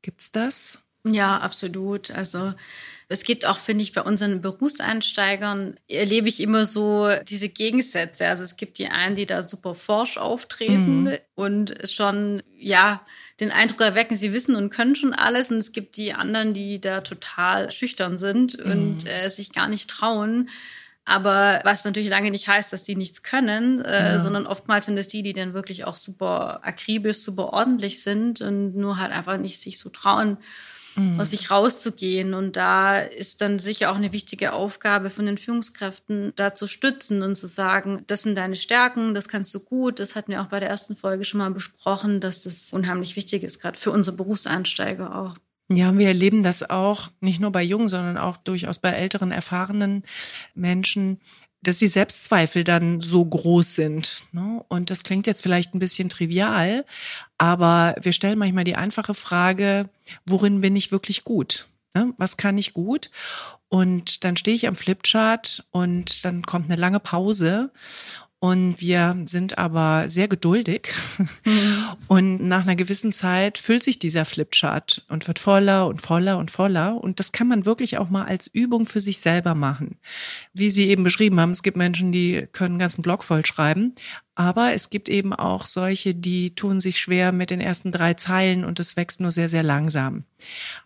gibt's 0.01 0.31
das? 0.31 0.85
Ja, 1.05 1.39
absolut. 1.39 2.13
Also 2.13 2.55
es 3.11 3.23
gibt 3.23 3.47
auch, 3.47 3.57
finde 3.57 3.83
ich, 3.83 3.95
bei 3.95 4.03
unseren 4.03 4.43
Berufseinsteigern 4.43 5.79
erlebe 5.89 6.29
ich 6.29 6.43
immer 6.43 6.67
so 6.67 7.09
diese 7.27 7.49
Gegensätze. 7.49 8.27
Also 8.27 8.45
es 8.45 8.57
gibt 8.57 8.79
die 8.79 8.89
einen, 8.89 9.17
die 9.17 9.25
da 9.25 9.49
super 9.49 9.75
forsch 9.75 10.19
auftreten 10.19 11.05
mhm. 11.05 11.19
und 11.35 11.75
schon, 11.91 12.43
ja, 12.59 13.01
den 13.41 13.51
Eindruck 13.51 13.81
erwecken, 13.81 14.15
sie 14.15 14.35
wissen 14.35 14.57
und 14.57 14.69
können 14.69 14.95
schon 14.95 15.15
alles. 15.15 15.51
Und 15.51 15.57
es 15.57 15.73
gibt 15.73 15.97
die 15.97 16.13
anderen, 16.13 16.53
die 16.53 16.83
da 16.83 17.01
total 17.01 17.71
schüchtern 17.71 18.19
sind 18.19 18.63
mhm. 18.63 18.71
und 18.71 19.07
äh, 19.07 19.31
sich 19.31 19.53
gar 19.53 19.69
nicht 19.69 19.89
trauen. 19.89 20.51
Aber 21.07 21.63
was 21.65 21.87
natürlich 21.87 22.11
lange 22.11 22.31
nicht 22.31 22.49
heißt, 22.49 22.71
dass 22.75 22.85
die 22.85 22.95
nichts 22.95 23.23
können, 23.23 23.83
äh, 23.83 24.13
ja. 24.13 24.19
sondern 24.19 24.47
oftmals 24.47 24.85
sind 24.85 24.99
es 24.99 25.09
die, 25.09 25.23
die 25.23 25.33
dann 25.33 25.55
wirklich 25.55 25.85
auch 25.87 25.97
super 25.97 26.61
akribisch, 26.63 27.19
super 27.19 27.55
ordentlich 27.55 28.03
sind 28.03 28.43
und 28.43 28.77
nur 28.77 28.99
halt 28.99 29.13
einfach 29.13 29.39
nicht 29.39 29.59
sich 29.59 29.79
so 29.79 29.89
trauen 29.89 30.37
mhm. 30.99 31.21
aus 31.21 31.31
sich 31.31 31.51
rauszugehen. 31.51 32.35
Und 32.35 32.57
da 32.57 33.01
ist 33.01 33.41
dann 33.41 33.59
sicher 33.59 33.91
auch 33.91 33.97
eine 33.97 34.13
wichtige 34.13 34.53
Aufgabe 34.53 35.11
von 35.11 35.27
den 35.27 35.39
Führungskräften, 35.39 36.33
da 36.37 36.55
zu 36.55 36.67
stützen 36.67 37.23
und 37.23 37.37
zu 37.37 37.47
sagen, 37.47 38.05
das 38.07 38.23
sind 38.23 38.37
deine 38.37 38.57
Stärken, 38.57 39.15
das 39.15 39.29
kannst 39.29 39.55
du 39.55 39.61
gut. 39.61 39.99
Das 40.01 40.15
hatten 40.15 40.33
wir 40.33 40.43
auch 40.43 40.49
bei 40.49 40.61
der 40.61 40.69
ersten 40.69 40.97
Folge 40.97 41.25
schon 41.25 41.39
mal 41.39 41.51
besprochen, 41.51 42.21
dass 42.21 42.43
das 42.43 42.73
unheimlich 42.73 43.17
wichtig 43.17 43.43
ist, 43.43 43.61
gerade 43.61 43.79
für 43.79 43.91
unsere 43.91 44.17
Berufseinsteiger 44.17 45.15
auch. 45.17 45.35
Ja, 45.71 45.97
wir 45.99 46.09
erleben 46.09 46.43
das 46.43 46.69
auch 46.69 47.11
nicht 47.21 47.41
nur 47.41 47.53
bei 47.53 47.63
Jungen, 47.63 47.91
sondern 47.91 48.17
auch 48.17 48.39
durchaus 48.39 48.79
bei 48.79 48.89
älteren, 48.89 49.33
erfahrenen 49.33 50.03
Menschen, 50.55 51.21
dass 51.63 51.79
die 51.79 51.89
Selbstzweifel 51.89 52.65
dann 52.65 53.01
so 53.01 53.25
groß 53.25 53.75
sind. 53.75 54.25
Ne? 54.33 54.65
Und 54.69 54.91
das 54.91 55.03
klingt 55.03 55.27
jetzt 55.27 55.43
vielleicht 55.43 55.75
ein 55.75 55.81
bisschen 55.81 56.09
trivial, 56.09 56.85
aber 57.37 57.97
wir 58.01 58.13
stellen 58.13 58.39
manchmal 58.39 58.65
die 58.65 58.77
einfache 58.77 59.15
Frage, 59.15 59.89
worin 60.27 60.61
bin 60.61 60.77
ich 60.77 60.93
wirklich 60.93 61.25
gut? 61.25 61.69
Ne? 61.95 62.15
Was 62.17 62.37
kann 62.37 62.59
ich 62.59 62.75
gut? 62.75 63.11
Und 63.69 64.25
dann 64.25 64.37
stehe 64.37 64.57
ich 64.57 64.67
am 64.67 64.77
Flipchart 64.77 65.67
und 65.71 66.25
dann 66.25 66.43
kommt 66.43 66.71
eine 66.71 66.81
lange 66.81 67.01
Pause 67.01 67.71
und 68.41 68.81
wir 68.81 69.17
sind 69.27 69.59
aber 69.59 70.09
sehr 70.09 70.29
geduldig. 70.29 70.95
Mhm. 71.45 71.85
Und 72.07 72.47
nach 72.47 72.63
einer 72.63 72.77
gewissen 72.77 73.13
Zeit 73.13 73.59
füllt 73.59 73.83
sich 73.83 73.99
dieser 73.99 74.25
Flipchart 74.25 75.05
und 75.09 75.27
wird 75.27 75.39
voller 75.39 75.87
und 75.89 76.01
voller 76.01 76.39
und 76.39 76.51
voller. 76.51 77.03
Und 77.03 77.19
das 77.19 77.33
kann 77.33 77.49
man 77.49 77.67
wirklich 77.67 77.99
auch 77.99 78.11
mal 78.11 78.25
als 78.25 78.47
Übung 78.47 78.85
für 78.85 79.01
sich 79.01 79.19
selber 79.19 79.55
machen. 79.55 79.99
Wie 80.55 80.71
Sie 80.71 80.89
eben 80.89 81.03
beschrieben 81.03 81.41
haben, 81.41 81.51
es 81.51 81.65
gibt 81.65 81.77
Menschen, 81.77 82.13
die 82.13 82.47
können 82.53 82.73
einen 82.73 82.79
ganzen 82.79 83.03
Blog 83.03 83.25
voll 83.25 83.45
schreiben. 83.45 83.95
Aber 84.37 84.73
es 84.73 84.89
gibt 84.89 85.09
eben 85.09 85.33
auch 85.33 85.67
solche, 85.67 86.15
die 86.15 86.55
tun 86.55 86.81
sich 86.81 87.01
schwer 87.01 87.33
mit 87.33 87.51
den 87.51 87.61
ersten 87.61 87.91
drei 87.91 88.15
Zeilen 88.15 88.65
und 88.65 88.79
es 88.79 88.97
wächst 88.97 89.21
nur 89.21 89.33
sehr, 89.33 89.49
sehr 89.49 89.65
langsam. 89.65 90.23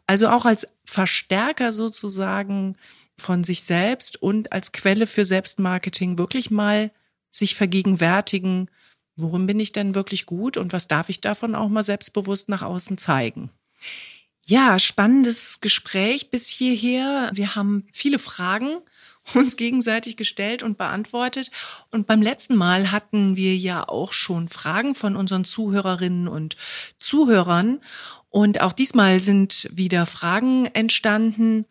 Also 0.07 0.29
auch 0.29 0.47
als 0.47 0.69
Verstärker 0.87 1.75
sozusagen 1.75 2.77
von 3.19 3.45
sich 3.45 3.63
selbst 3.63 4.21
und 4.23 4.53
als 4.53 4.73
Quelle 4.73 5.07
für 5.07 5.27
Selbstmarketing 5.27 6.17
wirklich 6.17 6.51
mal 6.51 6.91
sich 7.33 7.57
vergegenwärtigen, 7.57 8.71
worin 9.17 9.47
bin 9.47 9.59
ich 9.59 9.73
denn 9.73 9.95
wirklich 9.95 10.27
gut 10.27 10.57
und 10.57 10.73
was 10.73 10.87
darf 10.87 11.09
ich 11.09 11.21
davon 11.21 11.55
auch 11.55 11.69
mal 11.69 11.83
selbstbewusst 11.83 12.49
nach 12.49 12.62
außen 12.62 12.99
zeigen. 12.99 13.51
Ja, 14.45 14.79
spannendes 14.79 15.61
Gespräch 15.61 16.31
bis 16.31 16.49
hierher. 16.49 17.31
Wir 17.33 17.55
haben 17.55 17.87
viele 17.93 18.19
Fragen 18.19 18.79
uns 19.35 19.57
gegenseitig 19.57 20.17
gestellt 20.17 20.62
und 20.62 20.79
beantwortet. 20.79 21.51
Und 21.91 22.07
beim 22.07 22.23
letzten 22.23 22.57
Mal 22.57 22.91
hatten 22.91 23.37
wir 23.37 23.57
ja 23.57 23.89
auch 23.89 24.12
schon 24.12 24.49
Fragen 24.49 24.95
von 24.95 25.17
unseren 25.17 25.45
Zuhörerinnen 25.45 26.29
und 26.29 26.57
Zuhörern. 26.99 27.81
Und 28.33 28.62
auch 28.62 28.73
diesmal 28.73 29.21
sind 29.21 29.69
wieder 29.75 30.07
Fragen 30.07 30.65
entstanden. 30.65 31.67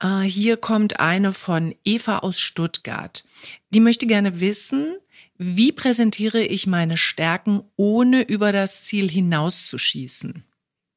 Äh, 0.00 0.22
hier 0.22 0.56
kommt 0.56 0.98
eine 0.98 1.32
von 1.32 1.72
Eva 1.84 2.18
aus 2.18 2.40
Stuttgart. 2.40 3.24
Die 3.72 3.78
möchte 3.78 4.08
gerne 4.08 4.40
wissen, 4.40 4.96
wie 5.38 5.70
präsentiere 5.70 6.42
ich 6.42 6.66
meine 6.66 6.96
Stärken, 6.96 7.62
ohne 7.76 8.22
über 8.22 8.50
das 8.50 8.82
Ziel 8.82 9.08
hinauszuschießen? 9.08 10.44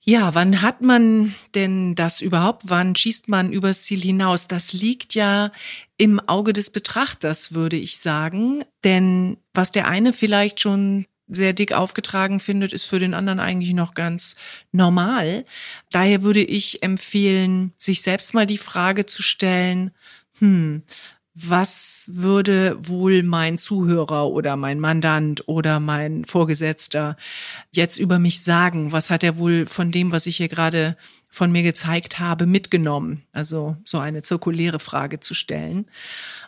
Ja, 0.02 0.34
wann 0.34 0.64
hat 0.64 0.82
man 0.82 1.34
denn 1.54 1.94
das 1.94 2.20
überhaupt? 2.20 2.64
Wann 2.66 2.96
schießt 2.96 3.30
man 3.30 3.54
übers 3.54 3.84
Ziel 3.84 4.02
hinaus? 4.02 4.48
Das 4.48 4.74
liegt 4.74 5.14
ja 5.14 5.52
im 5.96 6.20
Auge 6.28 6.54
des 6.54 6.72
Betrachters, 6.72 7.54
würde 7.54 7.78
ich 7.78 8.00
sagen. 8.00 8.66
Denn 8.84 9.38
was 9.54 9.70
der 9.70 9.88
eine 9.88 10.12
vielleicht 10.12 10.60
schon 10.60 11.06
sehr 11.28 11.54
dick 11.54 11.72
aufgetragen 11.72 12.40
findet, 12.40 12.74
ist 12.74 12.86
für 12.86 13.00
den 13.00 13.14
anderen 13.14 13.40
eigentlich 13.40 13.74
noch 13.74 13.94
ganz 13.94 14.36
normal. 14.72 15.46
Daher 15.92 16.24
würde 16.24 16.42
ich 16.44 16.84
empfehlen, 16.84 17.74
sich 17.78 18.02
selbst 18.02 18.34
mal 18.34 18.46
die 18.46 18.58
Frage 18.58 19.06
zu 19.06 19.22
stellen, 19.22 19.92
hm, 20.40 20.84
was 21.36 22.12
würde 22.14 22.78
wohl 22.80 23.24
mein 23.24 23.58
Zuhörer 23.58 24.28
oder 24.28 24.56
mein 24.56 24.80
Mandant 24.80 25.48
oder 25.48 25.80
mein 25.80 26.26
Vorgesetzter 26.26 27.18
jetzt 27.72 27.98
über 27.98 28.20
mich 28.20 28.44
sagen? 28.44 28.92
Was 28.92 29.10
hat 29.10 29.24
er 29.24 29.38
wohl 29.38 29.66
von 29.66 29.92
dem, 29.92 30.12
was 30.12 30.28
ich 30.28 30.38
hier 30.38 30.48
gerade 30.48 30.96
von 31.30 31.52
mir 31.52 31.64
gezeigt 31.64 32.20
habe, 32.20 32.46
mitgenommen? 32.46 33.24
Also 33.32 33.78
so 33.84 33.98
eine 33.98 34.22
zirkuläre 34.22 34.78
Frage 34.78 35.20
zu 35.22 35.34
stellen 35.34 35.88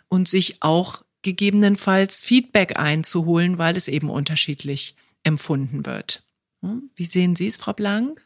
und 0.08 0.30
sich 0.30 0.62
auch 0.62 1.02
gegebenenfalls 1.26 2.22
Feedback 2.22 2.80
einzuholen, 2.80 3.58
weil 3.58 3.76
es 3.76 3.88
eben 3.88 4.10
unterschiedlich 4.10 4.96
empfunden 5.24 5.86
wird. 5.86 6.24
Hm? 6.62 6.92
Wie 6.96 7.06
sehen 7.06 7.36
Sie 7.36 7.48
es, 7.48 7.58
Frau 7.58 7.74
Blank? 7.74 8.22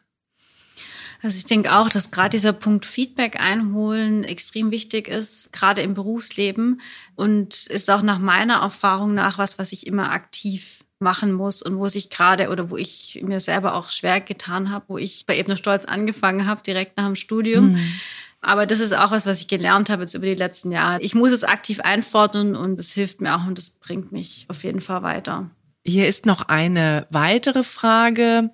Also 1.22 1.36
ich 1.36 1.46
denke 1.46 1.74
auch, 1.74 1.88
dass 1.88 2.10
gerade 2.10 2.30
dieser 2.30 2.52
Punkt 2.52 2.84
Feedback 2.84 3.40
einholen 3.40 4.24
extrem 4.24 4.70
wichtig 4.70 5.08
ist, 5.08 5.52
gerade 5.52 5.82
im 5.82 5.94
Berufsleben 5.94 6.80
und 7.14 7.66
ist 7.66 7.90
auch 7.90 8.02
nach 8.02 8.18
meiner 8.18 8.60
Erfahrung 8.60 9.14
nach 9.14 9.38
was, 9.38 9.58
was 9.58 9.72
ich 9.72 9.86
immer 9.86 10.12
aktiv 10.12 10.84
machen 10.98 11.32
muss 11.32 11.62
und 11.62 11.78
wo 11.78 11.88
sich 11.88 12.10
gerade 12.10 12.50
oder 12.50 12.70
wo 12.70 12.76
ich 12.76 13.20
mir 13.22 13.40
selber 13.40 13.74
auch 13.74 13.88
schwer 13.88 14.20
getan 14.20 14.70
habe, 14.70 14.84
wo 14.88 14.98
ich 14.98 15.24
bei 15.26 15.38
Ebner 15.38 15.56
Stolz 15.56 15.86
angefangen 15.86 16.46
habe, 16.46 16.62
direkt 16.62 16.98
nach 16.98 17.06
dem 17.06 17.16
Studium. 17.16 17.72
Mhm. 17.72 17.92
Aber 18.42 18.66
das 18.66 18.80
ist 18.80 18.92
auch 18.92 19.10
was, 19.10 19.26
was 19.26 19.40
ich 19.40 19.48
gelernt 19.48 19.90
habe 19.90 20.02
jetzt 20.02 20.14
über 20.14 20.26
die 20.26 20.34
letzten 20.34 20.72
Jahre. 20.72 21.00
Ich 21.02 21.14
muss 21.14 21.32
es 21.32 21.44
aktiv 21.44 21.80
einfordern 21.80 22.56
und 22.56 22.80
es 22.80 22.92
hilft 22.92 23.20
mir 23.20 23.34
auch 23.36 23.46
und 23.46 23.58
es 23.58 23.70
bringt 23.70 24.12
mich 24.12 24.46
auf 24.48 24.64
jeden 24.64 24.80
Fall 24.80 25.02
weiter. 25.02 25.50
Hier 25.86 26.08
ist 26.08 26.26
noch 26.26 26.42
eine 26.42 27.06
weitere 27.10 27.62
Frage 27.62 28.50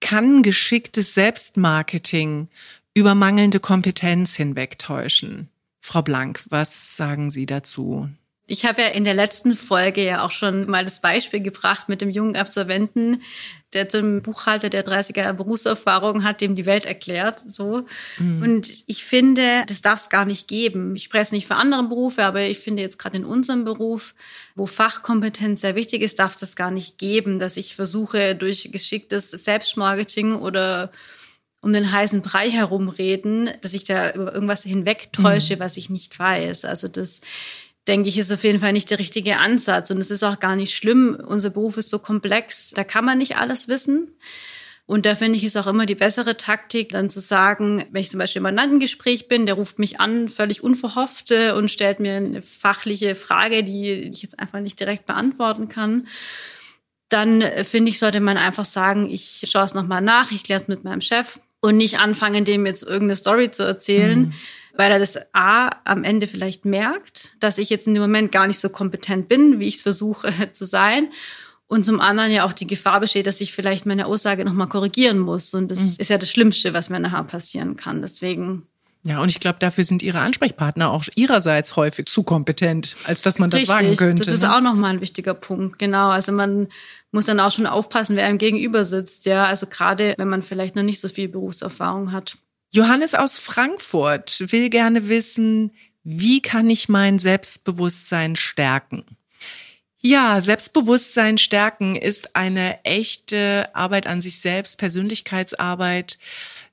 kann 0.00 0.42
geschicktes 0.42 1.14
Selbstmarketing 1.14 2.48
über 2.94 3.14
mangelnde 3.14 3.60
Kompetenz 3.60 4.34
hinwegtäuschen. 4.34 5.48
Frau 5.80 6.02
Blank, 6.02 6.44
was 6.50 6.96
sagen 6.96 7.30
Sie 7.30 7.46
dazu? 7.46 8.10
Ich 8.46 8.66
habe 8.66 8.82
ja 8.82 8.88
in 8.88 9.04
der 9.04 9.14
letzten 9.14 9.54
Folge 9.54 10.04
ja 10.04 10.24
auch 10.24 10.32
schon 10.32 10.68
mal 10.68 10.84
das 10.84 11.00
Beispiel 11.00 11.40
gebracht 11.40 11.88
mit 11.88 12.00
dem 12.00 12.10
jungen 12.10 12.36
Absolventen, 12.36 13.22
der 13.72 13.88
zum 13.88 14.20
Buchhalter, 14.20 14.68
der 14.68 14.82
30 14.82 15.16
Jahre 15.16 15.34
Berufserfahrung 15.34 16.24
hat, 16.24 16.40
dem 16.40 16.56
die 16.56 16.66
Welt 16.66 16.84
erklärt, 16.84 17.40
so. 17.40 17.86
Mhm. 18.18 18.42
Und 18.42 18.84
ich 18.86 19.04
finde, 19.04 19.64
das 19.66 19.80
darf 19.80 20.00
es 20.00 20.10
gar 20.10 20.24
nicht 20.24 20.48
geben. 20.48 20.94
Ich 20.96 21.04
spreche 21.04 21.34
nicht 21.34 21.46
für 21.46 21.54
andere 21.54 21.84
Berufe, 21.84 22.24
aber 22.24 22.42
ich 22.42 22.58
finde 22.58 22.82
jetzt 22.82 22.98
gerade 22.98 23.16
in 23.16 23.24
unserem 23.24 23.64
Beruf, 23.64 24.14
wo 24.54 24.66
Fachkompetenz 24.66 25.62
sehr 25.62 25.74
wichtig 25.74 26.02
ist, 26.02 26.18
darf 26.18 26.34
es 26.34 26.40
das 26.40 26.56
gar 26.56 26.70
nicht 26.70 26.98
geben, 26.98 27.38
dass 27.38 27.56
ich 27.56 27.74
versuche, 27.74 28.34
durch 28.34 28.70
geschicktes 28.72 29.30
Selbstmarketing 29.30 30.34
oder 30.34 30.90
um 31.62 31.72
den 31.72 31.92
heißen 31.92 32.22
Brei 32.22 32.50
herumreden, 32.50 33.50
dass 33.62 33.72
ich 33.72 33.84
da 33.84 34.10
über 34.12 34.34
irgendwas 34.34 34.64
hinwegtäusche, 34.64 35.56
mhm. 35.56 35.60
was 35.60 35.76
ich 35.76 35.88
nicht 35.88 36.18
weiß. 36.18 36.64
Also 36.64 36.88
das 36.88 37.20
denke 37.88 38.08
ich, 38.08 38.18
ist 38.18 38.32
auf 38.32 38.44
jeden 38.44 38.60
Fall 38.60 38.72
nicht 38.72 38.90
der 38.90 38.98
richtige 38.98 39.38
Ansatz. 39.38 39.90
Und 39.90 39.98
es 39.98 40.10
ist 40.10 40.22
auch 40.22 40.38
gar 40.38 40.56
nicht 40.56 40.74
schlimm. 40.74 41.18
Unser 41.26 41.50
Beruf 41.50 41.76
ist 41.76 41.90
so 41.90 41.98
komplex, 41.98 42.70
da 42.70 42.84
kann 42.84 43.04
man 43.04 43.18
nicht 43.18 43.36
alles 43.36 43.68
wissen. 43.68 44.12
Und 44.84 45.06
da 45.06 45.14
finde 45.14 45.36
ich 45.36 45.44
es 45.44 45.56
auch 45.56 45.68
immer 45.68 45.86
die 45.86 45.94
bessere 45.94 46.36
Taktik, 46.36 46.90
dann 46.90 47.08
zu 47.08 47.20
sagen, 47.20 47.86
wenn 47.92 48.00
ich 48.00 48.10
zum 48.10 48.18
Beispiel 48.18 48.40
im 48.40 48.44
Mandantengespräch 48.44 49.28
bin, 49.28 49.46
der 49.46 49.54
ruft 49.54 49.78
mich 49.78 50.00
an, 50.00 50.28
völlig 50.28 50.62
unverhofft 50.62 51.30
äh, 51.30 51.52
und 51.52 51.70
stellt 51.70 52.00
mir 52.00 52.16
eine 52.16 52.42
fachliche 52.42 53.14
Frage, 53.14 53.62
die 53.62 53.90
ich 53.90 54.22
jetzt 54.22 54.38
einfach 54.40 54.60
nicht 54.60 54.78
direkt 54.80 55.06
beantworten 55.06 55.68
kann. 55.68 56.08
Dann 57.08 57.42
äh, 57.42 57.62
finde 57.64 57.90
ich, 57.90 58.00
sollte 58.00 58.20
man 58.20 58.36
einfach 58.36 58.64
sagen, 58.64 59.08
ich 59.08 59.44
schaue 59.48 59.64
es 59.64 59.74
nochmal 59.74 60.02
nach, 60.02 60.32
ich 60.32 60.42
kläre 60.42 60.60
es 60.60 60.68
mit 60.68 60.82
meinem 60.82 61.00
Chef 61.00 61.38
und 61.62 61.78
nicht 61.78 61.98
anfangen, 61.98 62.44
dem 62.44 62.66
jetzt 62.66 62.82
irgendeine 62.82 63.16
Story 63.16 63.50
zu 63.50 63.62
erzählen. 63.62 64.20
Mhm 64.20 64.32
weil 64.74 64.90
er 64.90 64.98
das 64.98 65.18
A 65.32 65.70
am 65.84 66.04
Ende 66.04 66.26
vielleicht 66.26 66.64
merkt, 66.64 67.36
dass 67.40 67.58
ich 67.58 67.70
jetzt 67.70 67.86
in 67.86 67.94
dem 67.94 68.02
Moment 68.02 68.32
gar 68.32 68.46
nicht 68.46 68.58
so 68.58 68.68
kompetent 68.68 69.28
bin, 69.28 69.60
wie 69.60 69.68
ich 69.68 69.76
es 69.76 69.82
versuche 69.82 70.32
zu 70.52 70.64
sein. 70.64 71.10
Und 71.66 71.84
zum 71.84 72.00
anderen 72.00 72.30
ja 72.30 72.44
auch 72.44 72.52
die 72.52 72.66
Gefahr 72.66 73.00
besteht, 73.00 73.26
dass 73.26 73.40
ich 73.40 73.52
vielleicht 73.52 73.86
meine 73.86 74.06
Aussage 74.06 74.44
nochmal 74.44 74.68
korrigieren 74.68 75.18
muss. 75.18 75.54
Und 75.54 75.70
das 75.70 75.78
mhm. 75.78 75.94
ist 75.98 76.10
ja 76.10 76.18
das 76.18 76.30
Schlimmste, 76.30 76.74
was 76.74 76.90
mir 76.90 77.00
nachher 77.00 77.24
passieren 77.24 77.76
kann. 77.76 78.02
Deswegen 78.02 78.66
ja, 79.04 79.20
und 79.20 79.28
ich 79.28 79.40
glaube, 79.40 79.58
dafür 79.58 79.82
sind 79.82 80.02
Ihre 80.02 80.20
Ansprechpartner 80.20 80.90
auch 80.90 81.04
ihrerseits 81.16 81.74
häufig 81.74 82.06
zu 82.06 82.22
kompetent, 82.22 82.94
als 83.04 83.22
dass 83.22 83.40
man 83.40 83.50
das 83.50 83.62
Richtig, 83.62 83.76
sagen 83.76 83.96
könnte. 83.96 84.24
Das 84.24 84.32
ist 84.32 84.42
ne? 84.42 84.54
auch 84.54 84.60
nochmal 84.60 84.94
ein 84.94 85.00
wichtiger 85.00 85.34
Punkt, 85.34 85.78
genau. 85.78 86.10
Also 86.10 86.30
man 86.30 86.68
muss 87.10 87.26
dann 87.26 87.40
auch 87.40 87.50
schon 87.50 87.66
aufpassen, 87.66 88.14
wer 88.14 88.26
einem 88.26 88.38
gegenüber 88.38 88.84
sitzt, 88.84 89.26
ja. 89.26 89.44
Also 89.44 89.66
gerade, 89.66 90.14
wenn 90.18 90.28
man 90.28 90.42
vielleicht 90.42 90.76
noch 90.76 90.84
nicht 90.84 91.00
so 91.00 91.08
viel 91.08 91.28
Berufserfahrung 91.28 92.12
hat. 92.12 92.36
Johannes 92.70 93.14
aus 93.14 93.38
Frankfurt 93.38 94.44
will 94.52 94.70
gerne 94.70 95.08
wissen, 95.08 95.72
wie 96.04 96.40
kann 96.40 96.70
ich 96.70 96.88
mein 96.88 97.18
Selbstbewusstsein 97.18 98.36
stärken? 98.36 99.04
Ja, 100.04 100.40
Selbstbewusstsein 100.40 101.38
stärken 101.38 101.94
ist 101.94 102.34
eine 102.34 102.84
echte 102.84 103.70
Arbeit 103.72 104.08
an 104.08 104.20
sich 104.20 104.40
selbst, 104.40 104.78
Persönlichkeitsarbeit, 104.78 106.18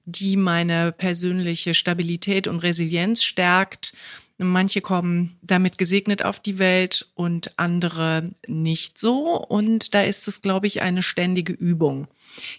die 0.05 0.35
meine 0.35 0.91
persönliche 0.91 1.75
Stabilität 1.75 2.47
und 2.47 2.57
Resilienz 2.59 3.21
stärkt 3.21 3.93
Manche 4.41 4.79
kommen 4.79 5.37
damit 5.41 5.77
gesegnet 5.77 6.23
auf 6.23 6.39
die 6.39 6.59
Welt 6.59 7.09
und 7.13 7.59
andere 7.59 8.31
nicht 8.47 8.97
so. 8.97 9.35
Und 9.35 9.93
da 9.93 10.01
ist 10.03 10.29
es, 10.29 10.41
glaube 10.41 10.65
ich, 10.65 10.81
eine 10.81 11.03
ständige 11.03 11.51
Übung. 11.51 12.07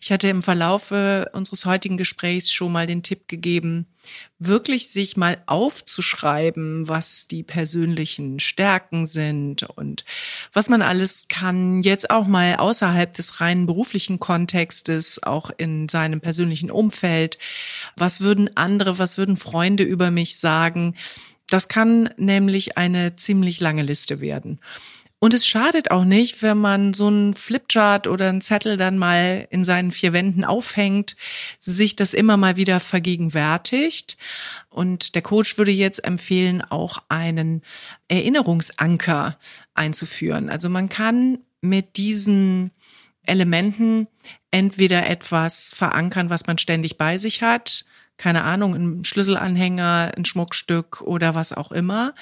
Ich 0.03 0.13
hatte 0.13 0.29
im 0.29 0.43
Verlaufe 0.43 1.31
unseres 1.33 1.65
heutigen 1.65 1.97
Gesprächs 1.97 2.53
schon 2.53 2.73
mal 2.73 2.87
den 2.87 3.03
Tipp 3.03 3.29
gegeben, 3.29 3.87
wirklich 4.39 4.91
sich 4.91 5.17
mal 5.17 5.39
aufzuschreiben, 5.47 6.87
was 6.87 7.29
die 7.29 7.43
persönlichen 7.43 8.41
Stärken 8.41 9.07
sind 9.07 9.63
und 9.63 10.05
was 10.53 10.69
man 10.69 10.83
alles 10.83 11.29
kann, 11.29 11.83
jetzt 11.83 12.11
auch 12.11 12.27
mal 12.27 12.57
außerhalb 12.57 13.15
des 13.15 13.41
reinen 13.41 13.65
beruflichen 13.65 14.21
Kontextes, 14.21 15.23
auch 15.23 15.51
in 15.57 15.89
seinem 15.89 16.21
persönlichen 16.21 16.71
Umfeld. 16.71 17.39
Was 17.97 18.21
würden 18.21 18.55
andere, 18.55 18.99
was 18.99 19.17
würden 19.17 19.39
Freunde 19.39 19.85
über 19.85 20.11
mich 20.11 20.39
sagen? 20.39 20.95
Das 21.51 21.69
kann 21.69 22.09
nämlich 22.17 22.79
eine 22.79 23.17
ziemlich 23.17 23.61
lange 23.61 23.83
Liste 23.83 24.21
werden. 24.21 24.61
Und 25.23 25.35
es 25.35 25.47
schadet 25.47 25.91
auch 25.91 26.07
nicht, 26.07 26.43
wenn 26.43 26.57
man 26.57 26.95
so 26.95 27.09
einen 27.09 27.35
Flipchart 27.35 28.07
oder 28.07 28.31
einen 28.31 28.41
Zettel 28.41 28.79
dann 28.79 28.97
mal 28.97 29.47
in 29.51 29.65
seinen 29.67 29.93
vier 29.93 30.15
Wänden 30.15 30.45
aufhängt, 30.45 31.15
sich 31.59 31.95
das 31.95 32.15
immer 32.15 32.39
mal 32.39 32.57
wieder 32.57 32.81
vergegenwärtigt. 32.81 34.17
Und 34.71 35.15
der 35.15 35.21
Coach 35.21 35.59
würde 35.59 35.73
jetzt 35.73 36.03
empfehlen, 36.05 36.63
auch 36.63 37.03
einen 37.11 37.61
Erinnerungsanker 38.09 39.39
einzuführen. 39.75 40.49
Also 40.49 40.71
man 40.71 40.89
kann 40.89 41.39
mit 41.61 41.99
diesen 41.99 42.71
Elementen 43.27 44.09
entweder 44.51 45.07
etwas 45.07 45.69
verankern, 45.69 46.31
was 46.31 46.47
man 46.47 46.57
ständig 46.57 46.97
bei 46.97 47.19
sich 47.19 47.43
hat, 47.43 47.85
keine 48.21 48.45
Ahnung, 48.45 48.75
ein 48.75 49.03
Schlüsselanhänger, 49.03 50.13
ein 50.15 50.27
Schmuckstück 50.27 51.01
oder 51.01 51.35
was 51.35 51.55
auch 51.55 51.73
immer. 51.73 52.15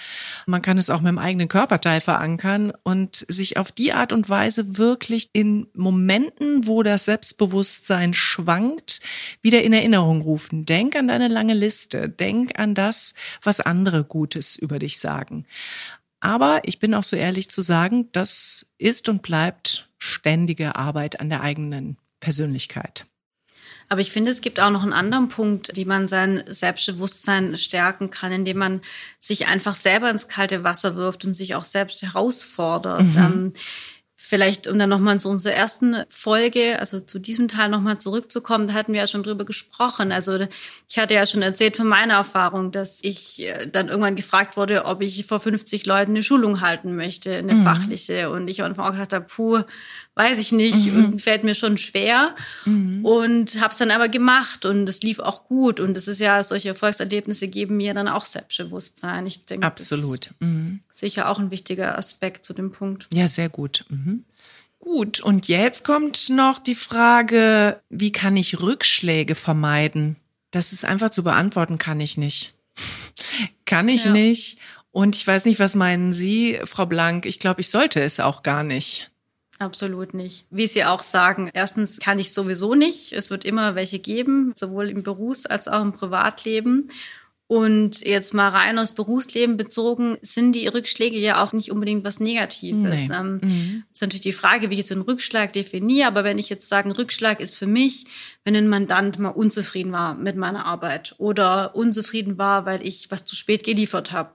Man 0.47 0.63
kann 0.63 0.79
es 0.79 0.91
auch 0.91 1.01
mit 1.01 1.09
dem 1.09 1.19
eigenen 1.19 1.49
Körperteil 1.49 2.01
verankern 2.01 2.73
und 2.85 3.27
sich 3.29 3.57
auf 3.57 3.73
die 3.73 3.93
Art 3.93 4.13
und 4.13 4.31
Weise 4.31 4.79
wirklich 4.79 5.29
in 5.33 5.67
Momenten, 5.75 6.69
wo 6.69 6.85
das 6.85 7.07
Selbstbewusstsein 7.07 8.15
schwankt, 8.15 9.01
wieder 9.43 9.65
in 9.65 9.73
Erinnerung 9.73 10.23
rufen. 10.23 10.65
Denk 10.65 10.95
an 10.95 11.09
deine 11.09 11.27
lange 11.27 11.55
Liste. 11.55 12.09
Denk 12.09 12.61
an 12.61 12.77
das, 12.77 13.15
was 13.43 13.59
andere 13.59 14.05
Gutes 14.05 14.55
über 14.55 14.79
dich 14.79 15.01
sagen. 15.01 15.47
Aber 16.21 16.61
ich 16.63 16.79
bin 16.79 16.95
auch 16.95 17.03
so 17.03 17.17
ehrlich 17.17 17.51
zu 17.51 17.61
sagen, 17.61 18.09
das 18.13 18.67
ist 18.79 19.09
und 19.09 19.23
bleibt 19.23 19.91
ständige 19.99 20.77
Arbeit 20.77 21.19
an 21.19 21.29
der 21.29 21.41
eigenen 21.41 21.97
Persönlichkeit. 22.21 23.07
Aber 23.89 24.01
ich 24.01 24.11
finde, 24.13 24.31
es 24.31 24.41
gibt 24.41 24.61
auch 24.61 24.71
noch 24.71 24.83
einen 24.83 24.93
anderen 24.93 25.29
Punkt, 25.29 25.75
wie 25.75 25.87
man 25.87 26.09
sein 26.09 26.45
Selbstbewusstsein 26.47 27.57
stärken 27.57 28.11
kann, 28.11 28.33
indem 28.33 28.59
man 28.59 28.81
sich 29.19 29.47
einfach 29.47 29.75
selber 29.75 30.11
ins 30.11 30.29
kalte 30.29 30.63
Wasser 30.63 30.95
wirft 30.95 31.25
und 31.25 31.35
sich 31.35 31.55
auch 31.55 31.65
selbst 31.65 32.03
herausfordert. 32.03 33.15
Mhm. 33.15 33.19
Ähm, 33.19 33.53
Vielleicht, 34.21 34.67
um 34.67 34.77
dann 34.81 34.91
nochmal 34.91 35.21
zu 35.21 35.29
unserer 35.29 35.55
ersten 35.55 35.97
Folge, 36.09 36.81
also 36.81 36.99
zu 36.99 37.21
diesem 37.21 37.47
Teil 37.47 37.69
nochmal 37.69 37.99
zurückzukommen, 37.99 38.67
da 38.67 38.75
hatten 38.75 38.93
wir 38.93 38.99
ja 38.99 39.07
schon 39.07 39.23
drüber 39.23 39.45
gesprochen. 39.45 40.11
Also 40.11 40.41
ich 40.89 40.99
hatte 40.99 41.15
ja 41.15 41.25
schon 41.25 41.41
erzählt 41.41 41.77
von 41.77 41.87
meiner 41.87 42.15
Erfahrung, 42.15 42.73
dass 42.73 42.99
ich 43.03 43.41
äh, 43.45 43.69
dann 43.69 43.87
irgendwann 43.87 44.17
gefragt 44.17 44.57
wurde, 44.57 44.87
ob 44.87 45.03
ich 45.03 45.25
vor 45.25 45.39
50 45.39 45.87
Leuten 45.87 46.11
eine 46.11 46.25
Schulung 46.25 46.61
halten 46.61 46.97
möchte, 46.97 47.33
eine 47.33 47.55
mhm. 47.55 47.63
fachliche. 47.63 48.31
Und 48.31 48.49
ich 48.49 48.61
am 48.61 48.67
Anfang 48.67 48.87
auch 48.87 48.93
gedacht 48.93 49.13
habe, 49.13 49.25
puh, 49.25 49.63
weiß 50.17 50.39
ich 50.39 50.51
nicht 50.51 50.93
mhm. 50.93 51.05
und 51.05 51.23
fällt 51.23 51.45
mir 51.45 51.55
schon 51.55 51.79
schwer. 51.79 52.35
Mhm. 52.65 53.05
Und 53.05 53.61
habe 53.61 53.71
es 53.71 53.79
dann 53.79 53.93
aber 53.93 54.09
gemacht 54.09 54.65
und 54.65 54.89
es 54.89 55.01
lief 55.01 55.21
auch 55.21 55.45
gut. 55.45 55.79
Und 55.79 55.97
es 55.97 56.09
ist 56.09 56.19
ja, 56.19 56.43
solche 56.43 56.71
Erfolgserlebnisse 56.71 57.47
geben 57.47 57.77
mir 57.77 57.95
dann 57.95 58.09
auch 58.09 58.25
Selbstbewusstsein. 58.25 59.27
Ich 59.27 59.45
denke, 59.45 59.65
Absolut. 59.65 60.27
Ist 60.27 60.99
sicher 60.99 61.29
auch 61.29 61.39
ein 61.39 61.53
wichtiger 61.53 61.97
Aspekt 61.97 62.45
zu 62.45 62.53
dem 62.53 62.73
Punkt. 62.73 63.07
Ja, 63.15 63.29
sehr 63.29 63.49
gut. 63.49 63.85
Mhm. 63.89 64.08
Gut, 64.79 65.21
und 65.21 65.49
jetzt 65.49 65.85
kommt 65.85 66.31
noch 66.31 66.59
die 66.59 66.75
Frage, 66.75 67.81
wie 67.91 68.13
kann 68.13 68.37
ich 68.37 68.61
Rückschläge 68.61 69.35
vermeiden? 69.35 70.17
Das 70.51 70.73
ist 70.73 70.85
einfach 70.85 71.11
zu 71.11 71.23
beantworten, 71.23 71.79
kann 71.79 72.01
ich 72.01 72.17
nicht. 72.17 72.55
kann 73.67 73.89
ich 73.89 74.05
ja. 74.05 74.13
nicht. 74.13 74.59
Und 74.91 75.17
ich 75.17 75.27
weiß 75.27 75.45
nicht, 75.45 75.61
was 75.61 75.75
meinen 75.75 76.13
Sie, 76.13 76.59
Frau 76.65 76.87
Blank? 76.87 77.27
Ich 77.27 77.39
glaube, 77.39 77.61
ich 77.61 77.71
sollte 77.71 78.01
es 78.01 78.21
auch 78.21 78.43
gar 78.43 78.63
nicht. 78.63 79.11
Absolut 79.59 80.15
nicht. 80.15 80.47
Wie 80.51 80.69
Sie 80.69 80.85
auch 80.85 81.03
sagen, 81.03 81.51
erstens 81.53 81.99
kann 81.99 82.21
ich 82.21 82.33
sowieso 82.33 82.75
nicht. 82.75 83.13
Es 83.13 83.31
wird 83.31 83.45
immer 83.45 83.75
welche 83.75 83.99
geben, 83.99 84.53
sowohl 84.55 84.89
im 84.89 85.03
Berufs- 85.03 85.47
als 85.47 85.67
auch 85.67 85.83
im 85.83 85.93
Privatleben. 85.93 86.91
Und 87.49 88.01
jetzt 88.05 88.35
mal 88.35 88.51
rein 88.51 88.79
aus 88.79 88.93
Berufsleben 88.93 89.57
bezogen, 89.57 90.19
sind 90.21 90.53
die 90.53 90.69
Rückschläge 90.69 91.19
ja 91.19 91.43
auch 91.43 91.55
nicht 91.55 91.73
unbedingt 91.73 92.05
was 92.05 92.21
Negatives. 92.21 93.09
Nee. 93.09 93.15
Ähm, 93.15 93.41
mhm. 93.43 93.85
ist 93.91 94.03
natürlich 94.03 94.21
die 94.21 94.33
Frage, 94.33 94.69
wie 94.69 94.75
ich 94.75 94.81
jetzt 94.81 94.93
einen 94.93 95.01
Rückschlag 95.01 95.55
definiere. 95.55 96.09
Aber 96.09 96.25
wenn 96.25 96.39
ich 96.39 96.51
jetzt 96.51 96.69
sage, 96.69 96.91
ein 96.91 96.93
Rückschlag 96.93 97.41
ist 97.41 97.57
für 97.57 97.67
mich, 97.67 98.05
wenn 98.45 98.55
ein 98.55 98.69
Mandant 98.69 99.19
mal 99.19 99.31
unzufrieden 99.31 99.93
war 99.93 100.15
mit 100.15 100.37
meiner 100.37 100.67
Arbeit 100.67 101.15
oder 101.17 101.75
unzufrieden 101.75 102.37
war, 102.37 102.67
weil 102.67 102.87
ich 102.87 103.11
was 103.11 103.25
zu 103.25 103.35
spät 103.35 103.65
geliefert 103.65 104.13
habe 104.13 104.35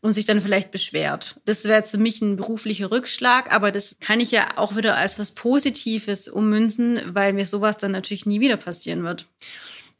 und 0.00 0.14
sich 0.14 0.24
dann 0.24 0.40
vielleicht 0.40 0.70
beschwert. 0.70 1.40
Das 1.44 1.64
wäre 1.64 1.84
für 1.84 1.98
mich 1.98 2.22
ein 2.22 2.36
beruflicher 2.36 2.90
Rückschlag, 2.90 3.52
aber 3.52 3.72
das 3.72 3.98
kann 4.00 4.20
ich 4.20 4.30
ja 4.30 4.56
auch 4.56 4.74
wieder 4.74 4.96
als 4.96 5.18
was 5.18 5.32
Positives 5.32 6.28
ummünzen, 6.28 7.00
weil 7.12 7.34
mir 7.34 7.44
sowas 7.44 7.76
dann 7.76 7.92
natürlich 7.92 8.24
nie 8.24 8.40
wieder 8.40 8.56
passieren 8.56 9.04
wird. 9.04 9.26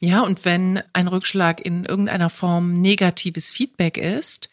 Ja, 0.01 0.21
und 0.21 0.43
wenn 0.43 0.83
ein 0.91 1.07
Rückschlag 1.07 1.65
in 1.65 1.85
irgendeiner 1.85 2.29
Form 2.29 2.81
negatives 2.81 3.49
Feedback 3.49 3.97
ist, 3.97 4.49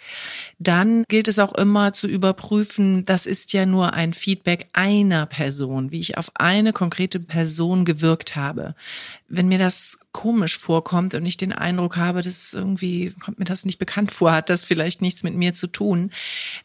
dann 0.61 1.05
gilt 1.09 1.26
es 1.26 1.40
auch 1.40 1.52
immer 1.55 1.92
zu 1.92 2.07
überprüfen, 2.07 3.05
das 3.05 3.26
ist 3.26 3.52
ja 3.52 3.66
nur 3.66 3.92
ein 3.92 4.14
Feedback 4.14 4.68
einer 4.72 5.26
Person, 5.26 5.90
wie 5.90 5.98
ich 5.98 6.16
auf 6.16 6.31
eine 6.35 6.72
konkrete 6.72 7.18
Person 7.18 7.85
gewirkt 7.85 8.37
habe. 8.37 8.76
Wenn 9.28 9.48
mir 9.48 9.59
das 9.59 10.07
komisch 10.12 10.59
vorkommt 10.59 11.14
und 11.14 11.26
ich 11.26 11.38
den 11.38 11.52
Eindruck 11.52 11.96
habe, 11.96 12.22
dass 12.22 12.52
irgendwie 12.52 13.12
kommt 13.18 13.38
mir 13.38 13.44
das 13.44 13.64
nicht 13.64 13.78
bekannt 13.78 14.12
vor, 14.12 14.33
hat 14.33 14.50
das 14.50 14.62
vielleicht 14.62 15.02
nichts 15.02 15.22
mit 15.22 15.35
mir 15.35 15.55
zu 15.55 15.66
tun, 15.66 16.12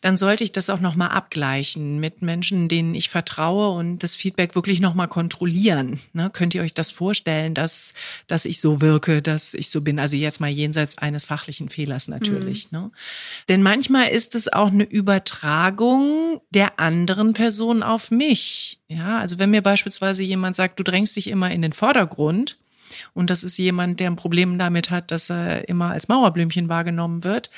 dann 0.02 0.18
sollte 0.18 0.44
ich 0.44 0.52
das 0.52 0.70
auch 0.70 0.82
nochmal 0.82 1.10
abgleichen 1.10 2.00
mit 2.00 2.22
Menschen, 2.22 2.68
denen 2.68 2.94
ich 2.94 3.10
vertraue 3.10 3.70
und 3.70 4.04
das 4.04 4.16
Feedback 4.16 4.54
wirklich 4.54 4.82
nochmal 4.82 5.08
kontrollieren. 5.08 6.00
Ne? 6.14 6.30
Könnt 6.32 6.54
ihr 6.54 6.62
euch 6.62 6.74
das 6.74 6.92
vorstellen, 6.92 7.54
dass, 7.54 7.94
dass 8.28 8.46
ich 8.46 8.60
so 8.68 8.82
wirke, 8.82 9.22
dass 9.22 9.54
ich 9.54 9.70
so 9.70 9.80
bin? 9.80 9.98
Also 9.98 10.18
jetzt 10.18 10.42
mal 10.42 10.50
jenseits 10.50 10.98
eines 10.98 11.24
fachlichen 11.24 11.70
Fehlers 11.70 12.10
natürlich. 12.10 12.70
Mhm. 12.72 12.80
Ne? 12.80 12.92
Denn 13.48 13.64
manchmal 13.64 14.10
ist 14.10 14.36
es 14.36 14.52
auch 14.52 14.72
eine 14.72 14.84
Übertragung 14.84 16.42
der 16.50 16.78
anderen 16.78 17.32
Person 17.32 17.82
auf 17.82 18.12
mich. 18.12 18.82
Ja, 18.90 19.20
also 19.20 19.40
wenn 19.40 19.52
mir 19.52 19.62
beispielsweise 19.62 20.22
jemand 20.22 20.58
sagt, 20.58 20.80
du 20.80 20.84
drängst 20.84 21.16
dich 21.16 21.28
immer 21.30 21.50
in 21.50 21.62
den 21.62 21.72
Vordergrund, 21.72 22.58
und 23.14 23.30
das 23.30 23.44
ist 23.44 23.58
jemand, 23.58 24.02
der 24.02 24.10
ein 24.10 24.16
Problem 24.18 24.58
damit 24.60 24.92
hat, 24.92 25.12
dass 25.12 25.30
er 25.30 25.68
immer 25.70 25.92
als 25.92 26.10
Mauerblümchen 26.10 26.68
wahrgenommen 26.68 27.24
wird, 27.24 27.50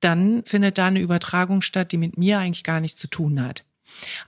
dann 0.00 0.44
findet 0.44 0.78
da 0.78 0.86
eine 0.86 1.00
Übertragung 1.00 1.62
statt, 1.62 1.92
die 1.92 1.96
mit 1.96 2.18
mir 2.18 2.38
eigentlich 2.38 2.64
gar 2.64 2.80
nichts 2.80 3.00
zu 3.00 3.08
tun 3.08 3.40
hat. 3.40 3.64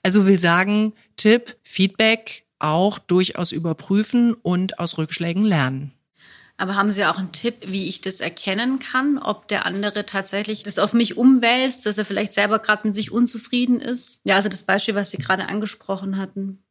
Also 0.02 0.26
will 0.26 0.38
sagen, 0.38 0.92
Tipp, 1.16 1.56
Feedback 1.62 2.44
auch 2.61 2.98
durchaus 2.98 3.50
überprüfen 3.50 4.35
und 4.35 4.78
aus 4.78 4.98
Rückschlägen 4.98 5.44
lernen. 5.44 5.92
Aber 6.62 6.77
haben 6.77 6.92
Sie 6.92 7.05
auch 7.05 7.18
einen 7.18 7.33
Tipp, 7.33 7.57
wie 7.66 7.88
ich 7.88 8.03
das 8.03 8.20
erkennen 8.20 8.79
kann, 8.79 9.18
ob 9.18 9.48
der 9.48 9.66
andere 9.66 10.07
tatsächlich 10.07 10.62
das 10.62 10.79
auf 10.79 10.92
mich 10.92 11.16
umwälzt, 11.16 11.87
dass 11.87 11.98
er 11.98 12.05
vielleicht 12.05 12.33
selber 12.33 12.61
gerade 12.61 12.87
mit 12.87 12.94
sich 12.94 13.11
unzufrieden 13.11 13.81
ist? 13.81 14.20
Ja, 14.22 14.37
also 14.37 14.48
das 14.48 14.62
Beispiel, 14.62 14.94
was 14.94 15.11
Sie 15.11 15.16
gerade 15.16 15.48
angesprochen 15.48 16.18
hatten. 16.18 16.62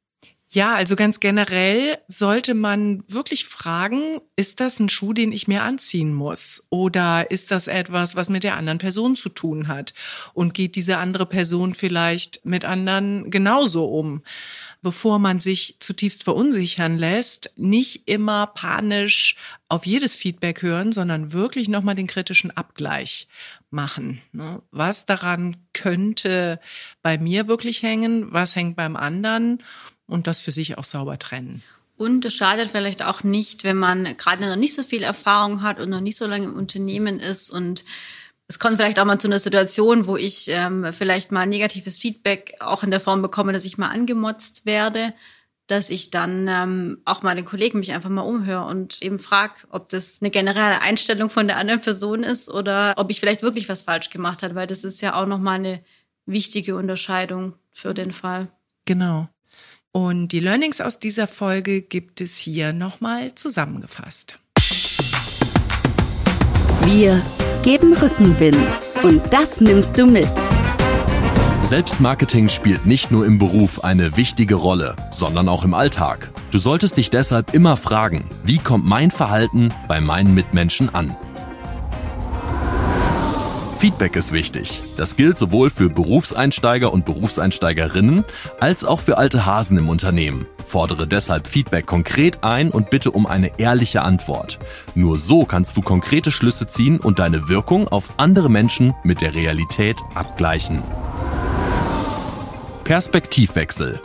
Ja, 0.53 0.75
also 0.75 0.97
ganz 0.97 1.19
generell 1.21 1.97
sollte 2.07 2.53
man 2.53 3.03
wirklich 3.09 3.45
fragen, 3.45 4.19
ist 4.37 4.61
das 4.61 4.79
ein 4.79 4.89
Schuh, 4.89 5.11
den 5.11 5.31
ich 5.31 5.47
mir 5.49 5.63
anziehen 5.63 6.13
muss? 6.13 6.67
Oder 6.69 7.31
ist 7.31 7.51
das 7.51 7.67
etwas, 7.67 8.17
was 8.17 8.29
mit 8.29 8.43
der 8.43 8.55
anderen 8.55 8.77
Person 8.77 9.17
zu 9.17 9.27
tun 9.27 9.69
hat? 9.69 9.93
Und 10.33 10.53
geht 10.53 10.75
diese 10.75 10.97
andere 10.97 11.25
Person 11.25 11.73
vielleicht 11.73 12.45
mit 12.45 12.63
anderen 12.63 13.29
genauso 13.29 13.85
um? 13.85 14.23
Bevor 14.81 15.19
man 15.19 15.39
sich 15.39 15.77
zutiefst 15.79 16.23
verunsichern 16.23 16.97
lässt, 16.97 17.53
nicht 17.55 18.07
immer 18.07 18.47
panisch 18.47 19.35
auf 19.69 19.85
jedes 19.85 20.15
Feedback 20.15 20.61
hören, 20.63 20.91
sondern 20.91 21.33
wirklich 21.33 21.69
nochmal 21.69 21.95
den 21.95 22.07
kritischen 22.07 22.49
Abgleich 22.51 23.27
machen. 23.69 24.21
Ne? 24.31 24.61
Was 24.71 25.05
daran 25.05 25.57
könnte 25.73 26.59
bei 27.03 27.17
mir 27.17 27.47
wirklich 27.47 27.83
hängen? 27.83 28.33
Was 28.33 28.55
hängt 28.55 28.75
beim 28.75 28.95
anderen? 28.95 29.61
und 30.11 30.27
das 30.27 30.41
für 30.41 30.51
sich 30.51 30.77
auch 30.77 30.83
sauber 30.83 31.17
trennen. 31.17 31.63
Und 31.97 32.25
es 32.25 32.35
schadet 32.35 32.71
vielleicht 32.71 33.03
auch 33.03 33.23
nicht, 33.23 33.63
wenn 33.63 33.77
man 33.77 34.17
gerade 34.17 34.47
noch 34.47 34.55
nicht 34.55 34.75
so 34.75 34.83
viel 34.83 35.03
Erfahrung 35.03 35.61
hat 35.61 35.79
und 35.79 35.89
noch 35.89 36.01
nicht 36.01 36.17
so 36.17 36.27
lange 36.27 36.45
im 36.45 36.55
Unternehmen 36.55 37.19
ist 37.19 37.49
und 37.49 37.85
es 38.51 38.59
kommt 38.59 38.75
vielleicht 38.75 38.99
auch 38.99 39.05
mal 39.05 39.17
zu 39.17 39.29
einer 39.29 39.39
Situation, 39.39 40.07
wo 40.07 40.17
ich 40.17 40.49
ähm, 40.49 40.91
vielleicht 40.91 41.31
mal 41.31 41.47
negatives 41.47 41.97
Feedback 41.97 42.55
auch 42.59 42.83
in 42.83 42.91
der 42.91 42.99
Form 42.99 43.21
bekomme, 43.21 43.53
dass 43.53 43.63
ich 43.63 43.77
mal 43.77 43.87
angemotzt 43.87 44.65
werde, 44.65 45.13
dass 45.67 45.89
ich 45.89 46.11
dann 46.11 46.49
ähm, 46.49 46.97
auch 47.05 47.23
mal 47.23 47.33
den 47.33 47.45
Kollegen 47.45 47.79
mich 47.79 47.93
einfach 47.93 48.09
mal 48.09 48.23
umhöre 48.23 48.65
und 48.65 49.01
eben 49.01 49.19
frage, 49.19 49.53
ob 49.69 49.87
das 49.87 50.17
eine 50.19 50.31
generelle 50.31 50.81
Einstellung 50.81 51.29
von 51.29 51.47
der 51.47 51.55
anderen 51.55 51.79
Person 51.79 52.23
ist 52.23 52.49
oder 52.49 52.93
ob 52.97 53.09
ich 53.09 53.21
vielleicht 53.21 53.41
wirklich 53.41 53.69
was 53.69 53.83
falsch 53.83 54.09
gemacht 54.09 54.43
habe, 54.43 54.55
weil 54.55 54.67
das 54.67 54.83
ist 54.83 54.99
ja 54.99 55.15
auch 55.15 55.27
nochmal 55.27 55.55
eine 55.55 55.81
wichtige 56.25 56.75
Unterscheidung 56.75 57.53
für 57.71 57.93
den 57.93 58.11
Fall. 58.11 58.49
Genau. 58.83 59.29
Und 59.93 60.27
die 60.33 60.41
Learnings 60.41 60.81
aus 60.81 60.99
dieser 60.99 61.27
Folge 61.27 61.81
gibt 61.81 62.19
es 62.19 62.35
hier 62.35 62.73
nochmal 62.73 63.33
zusammengefasst. 63.33 64.39
Wir 66.83 67.23
geben 67.63 67.93
Rückenwind 67.93 68.57
und 69.03 69.21
das 69.31 69.61
nimmst 69.61 69.97
du 69.97 70.05
mit. 70.05 70.29
Selbstmarketing 71.63 72.49
spielt 72.49 72.85
nicht 72.85 73.11
nur 73.11 73.25
im 73.25 73.37
Beruf 73.37 73.83
eine 73.83 74.17
wichtige 74.17 74.55
Rolle, 74.55 74.95
sondern 75.11 75.47
auch 75.47 75.63
im 75.63 75.73
Alltag. 75.73 76.31
Du 76.51 76.57
solltest 76.57 76.97
dich 76.97 77.09
deshalb 77.11 77.53
immer 77.53 77.77
fragen, 77.77 78.25
wie 78.43 78.57
kommt 78.57 78.85
mein 78.85 79.11
Verhalten 79.11 79.71
bei 79.87 80.01
meinen 80.01 80.33
Mitmenschen 80.33 80.93
an? 80.93 81.15
Feedback 83.81 84.15
ist 84.15 84.31
wichtig. 84.31 84.83
Das 84.95 85.15
gilt 85.15 85.39
sowohl 85.39 85.71
für 85.71 85.89
Berufseinsteiger 85.89 86.93
und 86.93 87.03
Berufseinsteigerinnen 87.03 88.23
als 88.59 88.85
auch 88.85 88.99
für 88.99 89.17
alte 89.17 89.47
Hasen 89.47 89.75
im 89.79 89.89
Unternehmen. 89.89 90.45
Fordere 90.67 91.07
deshalb 91.07 91.47
Feedback 91.47 91.87
konkret 91.87 92.43
ein 92.43 92.69
und 92.69 92.91
bitte 92.91 93.09
um 93.09 93.25
eine 93.25 93.57
ehrliche 93.57 94.03
Antwort. 94.03 94.59
Nur 94.93 95.17
so 95.17 95.45
kannst 95.45 95.77
du 95.77 95.81
konkrete 95.81 96.29
Schlüsse 96.29 96.67
ziehen 96.67 96.99
und 96.99 97.17
deine 97.17 97.49
Wirkung 97.49 97.87
auf 97.87 98.11
andere 98.17 98.51
Menschen 98.51 98.93
mit 99.03 99.19
der 99.21 99.33
Realität 99.33 99.99
abgleichen. 100.13 100.83
Perspektivwechsel. 102.83 103.99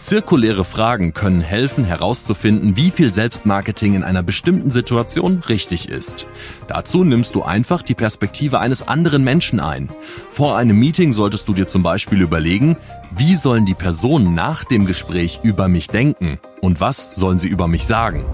Zirkuläre 0.00 0.64
Fragen 0.64 1.12
können 1.12 1.42
helfen 1.42 1.84
herauszufinden, 1.84 2.76
wie 2.76 2.90
viel 2.90 3.12
Selbstmarketing 3.12 3.94
in 3.94 4.02
einer 4.02 4.22
bestimmten 4.22 4.70
Situation 4.70 5.42
richtig 5.48 5.90
ist. 5.90 6.26
Dazu 6.68 7.04
nimmst 7.04 7.34
du 7.34 7.42
einfach 7.42 7.82
die 7.82 7.94
Perspektive 7.94 8.60
eines 8.60 8.88
anderen 8.88 9.22
Menschen 9.22 9.60
ein. 9.60 9.90
Vor 10.30 10.56
einem 10.56 10.78
Meeting 10.78 11.12
solltest 11.12 11.48
du 11.48 11.54
dir 11.54 11.66
zum 11.66 11.82
Beispiel 11.82 12.22
überlegen, 12.22 12.78
wie 13.10 13.36
sollen 13.36 13.66
die 13.66 13.74
Personen 13.74 14.34
nach 14.34 14.64
dem 14.64 14.86
Gespräch 14.86 15.40
über 15.42 15.68
mich 15.68 15.88
denken 15.88 16.38
und 16.62 16.80
was 16.80 17.14
sollen 17.14 17.38
sie 17.38 17.48
über 17.48 17.68
mich 17.68 17.86
sagen. 17.86 18.24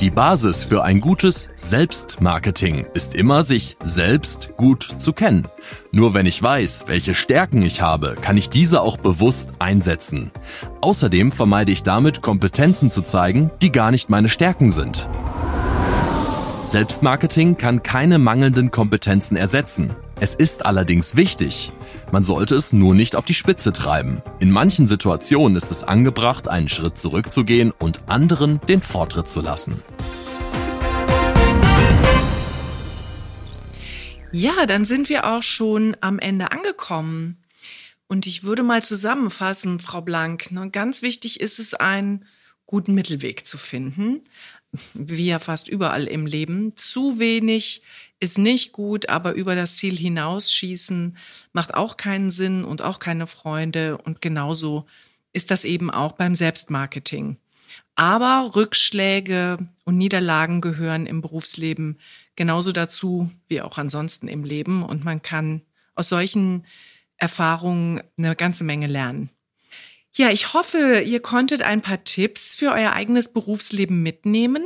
Die 0.00 0.10
Basis 0.10 0.62
für 0.62 0.84
ein 0.84 1.00
gutes 1.00 1.50
Selbstmarketing 1.56 2.86
ist 2.94 3.16
immer, 3.16 3.42
sich 3.42 3.76
selbst 3.82 4.50
gut 4.56 4.94
zu 4.98 5.12
kennen. 5.12 5.48
Nur 5.90 6.14
wenn 6.14 6.24
ich 6.24 6.40
weiß, 6.40 6.84
welche 6.86 7.14
Stärken 7.14 7.62
ich 7.62 7.82
habe, 7.82 8.16
kann 8.20 8.36
ich 8.36 8.48
diese 8.48 8.80
auch 8.80 8.96
bewusst 8.96 9.50
einsetzen. 9.58 10.30
Außerdem 10.82 11.32
vermeide 11.32 11.72
ich 11.72 11.82
damit, 11.82 12.22
Kompetenzen 12.22 12.92
zu 12.92 13.02
zeigen, 13.02 13.50
die 13.60 13.72
gar 13.72 13.90
nicht 13.90 14.08
meine 14.08 14.28
Stärken 14.28 14.70
sind. 14.70 15.08
Selbstmarketing 16.62 17.56
kann 17.56 17.82
keine 17.82 18.18
mangelnden 18.18 18.70
Kompetenzen 18.70 19.36
ersetzen. 19.36 19.96
Es 20.20 20.34
ist 20.34 20.66
allerdings 20.66 21.14
wichtig. 21.14 21.70
Man 22.10 22.24
sollte 22.24 22.56
es 22.56 22.72
nur 22.72 22.92
nicht 22.92 23.14
auf 23.14 23.24
die 23.24 23.34
Spitze 23.34 23.72
treiben. 23.72 24.20
In 24.40 24.50
manchen 24.50 24.88
Situationen 24.88 25.56
ist 25.56 25.70
es 25.70 25.84
angebracht, 25.84 26.48
einen 26.48 26.68
Schritt 26.68 26.98
zurückzugehen 26.98 27.70
und 27.70 28.08
anderen 28.08 28.60
den 28.62 28.82
Vortritt 28.82 29.28
zu 29.28 29.40
lassen. 29.40 29.80
Ja, 34.32 34.66
dann 34.66 34.84
sind 34.84 35.08
wir 35.08 35.24
auch 35.24 35.44
schon 35.44 35.96
am 36.00 36.18
Ende 36.18 36.50
angekommen. 36.50 37.44
Und 38.08 38.26
ich 38.26 38.42
würde 38.42 38.64
mal 38.64 38.82
zusammenfassen, 38.82 39.78
Frau 39.78 40.00
Blank. 40.00 40.50
Ne, 40.50 40.68
ganz 40.70 41.02
wichtig 41.02 41.38
ist 41.38 41.60
es, 41.60 41.74
einen 41.74 42.24
guten 42.66 42.92
Mittelweg 42.92 43.46
zu 43.46 43.56
finden 43.56 44.22
wie 44.94 45.26
ja 45.26 45.38
fast 45.38 45.68
überall 45.68 46.04
im 46.04 46.26
Leben. 46.26 46.76
Zu 46.76 47.18
wenig 47.18 47.82
ist 48.20 48.38
nicht 48.38 48.72
gut, 48.72 49.08
aber 49.08 49.34
über 49.34 49.54
das 49.54 49.76
Ziel 49.76 49.96
hinausschießen 49.96 51.16
macht 51.52 51.74
auch 51.74 51.96
keinen 51.96 52.30
Sinn 52.30 52.64
und 52.64 52.82
auch 52.82 52.98
keine 52.98 53.26
Freunde. 53.26 53.98
Und 53.98 54.20
genauso 54.20 54.86
ist 55.32 55.50
das 55.50 55.64
eben 55.64 55.90
auch 55.90 56.12
beim 56.12 56.34
Selbstmarketing. 56.34 57.36
Aber 57.94 58.52
Rückschläge 58.54 59.58
und 59.84 59.98
Niederlagen 59.98 60.60
gehören 60.60 61.06
im 61.06 61.20
Berufsleben 61.20 61.98
genauso 62.36 62.72
dazu 62.72 63.30
wie 63.46 63.60
auch 63.60 63.78
ansonsten 63.78 64.28
im 64.28 64.44
Leben. 64.44 64.82
Und 64.82 65.04
man 65.04 65.22
kann 65.22 65.62
aus 65.94 66.08
solchen 66.08 66.64
Erfahrungen 67.16 68.02
eine 68.16 68.36
ganze 68.36 68.64
Menge 68.64 68.86
lernen. 68.86 69.30
Ja, 70.12 70.30
ich 70.30 70.54
hoffe, 70.54 71.02
ihr 71.04 71.20
konntet 71.20 71.62
ein 71.62 71.82
paar 71.82 72.02
Tipps 72.02 72.56
für 72.56 72.72
euer 72.72 72.92
eigenes 72.92 73.32
Berufsleben 73.32 74.02
mitnehmen 74.02 74.64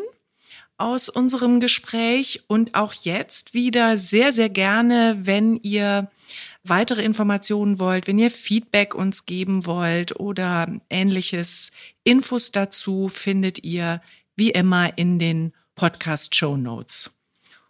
aus 0.79 1.09
unserem 1.09 1.61
Gespräch 1.61 2.45
und 2.49 2.75
auch 2.75 2.93
jetzt 2.93 3.55
wieder 3.55 3.97
sehr, 3.97 4.33
sehr 4.33 4.49
gerne, 4.49 5.17
wenn 5.23 5.57
ihr 5.57 6.11
weitere 6.65 7.03
Informationen 7.03 7.79
wollt, 7.79 8.07
wenn 8.07 8.19
ihr 8.19 8.31
Feedback 8.31 8.95
uns 8.95 9.27
geben 9.27 9.67
wollt 9.67 10.19
oder 10.19 10.67
ähnliches. 10.91 11.73
Infos 12.05 12.53
dazu 12.53 13.09
findet 13.09 13.63
ihr 13.65 14.01
wie 14.37 14.51
immer 14.51 14.97
in 14.97 15.19
den 15.19 15.53
Podcast 15.75 16.35
Show 16.35 16.57
Notes. 16.57 17.11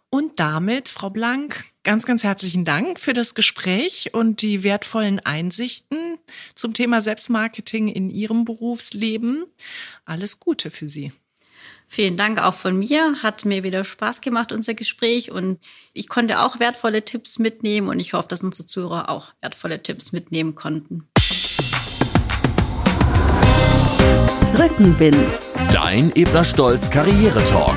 Und 0.09 0.39
damit, 0.39 0.89
Frau 0.89 1.09
Blank, 1.09 1.65
ganz, 1.83 2.05
ganz 2.05 2.23
herzlichen 2.23 2.65
Dank 2.65 2.99
für 2.99 3.13
das 3.13 3.33
Gespräch 3.33 4.13
und 4.13 4.43
die 4.43 4.61
wertvollen 4.61 5.19
Einsichten 5.19 6.19
zum 6.53 6.75
Thema 6.75 7.01
Selbstmarketing 7.01 7.87
in 7.87 8.11
Ihrem 8.11 8.45
Berufsleben. 8.45 9.45
Alles 10.05 10.39
Gute 10.39 10.69
für 10.69 10.87
Sie. 10.87 11.11
Vielen 11.93 12.17
Dank 12.17 12.41
auch 12.41 12.55
von 12.55 12.79
mir. 12.79 13.17
Hat 13.21 13.45
mir 13.45 13.61
wieder 13.61 13.83
Spaß 13.83 14.21
gemacht, 14.21 14.51
unser 14.51 14.73
Gespräch. 14.73 15.29
Und 15.29 15.59
ich 15.93 16.09
konnte 16.09 16.39
auch 16.39 16.59
wertvolle 16.59 17.05
Tipps 17.05 17.37
mitnehmen 17.37 17.87
und 17.87 17.99
ich 17.99 18.13
hoffe, 18.13 18.27
dass 18.29 18.41
unsere 18.41 18.65
Zuhörer 18.65 19.09
auch 19.09 19.33
wertvolle 19.41 19.79
Tipps 19.83 20.11
mitnehmen 20.11 20.55
konnten. 20.55 21.07
Rückenwind. 24.57 25.39
Dein 25.71 26.11
Ebner 26.15 26.43
Stolz 26.43 26.89
Karriere 26.89 27.43
Talk. 27.43 27.75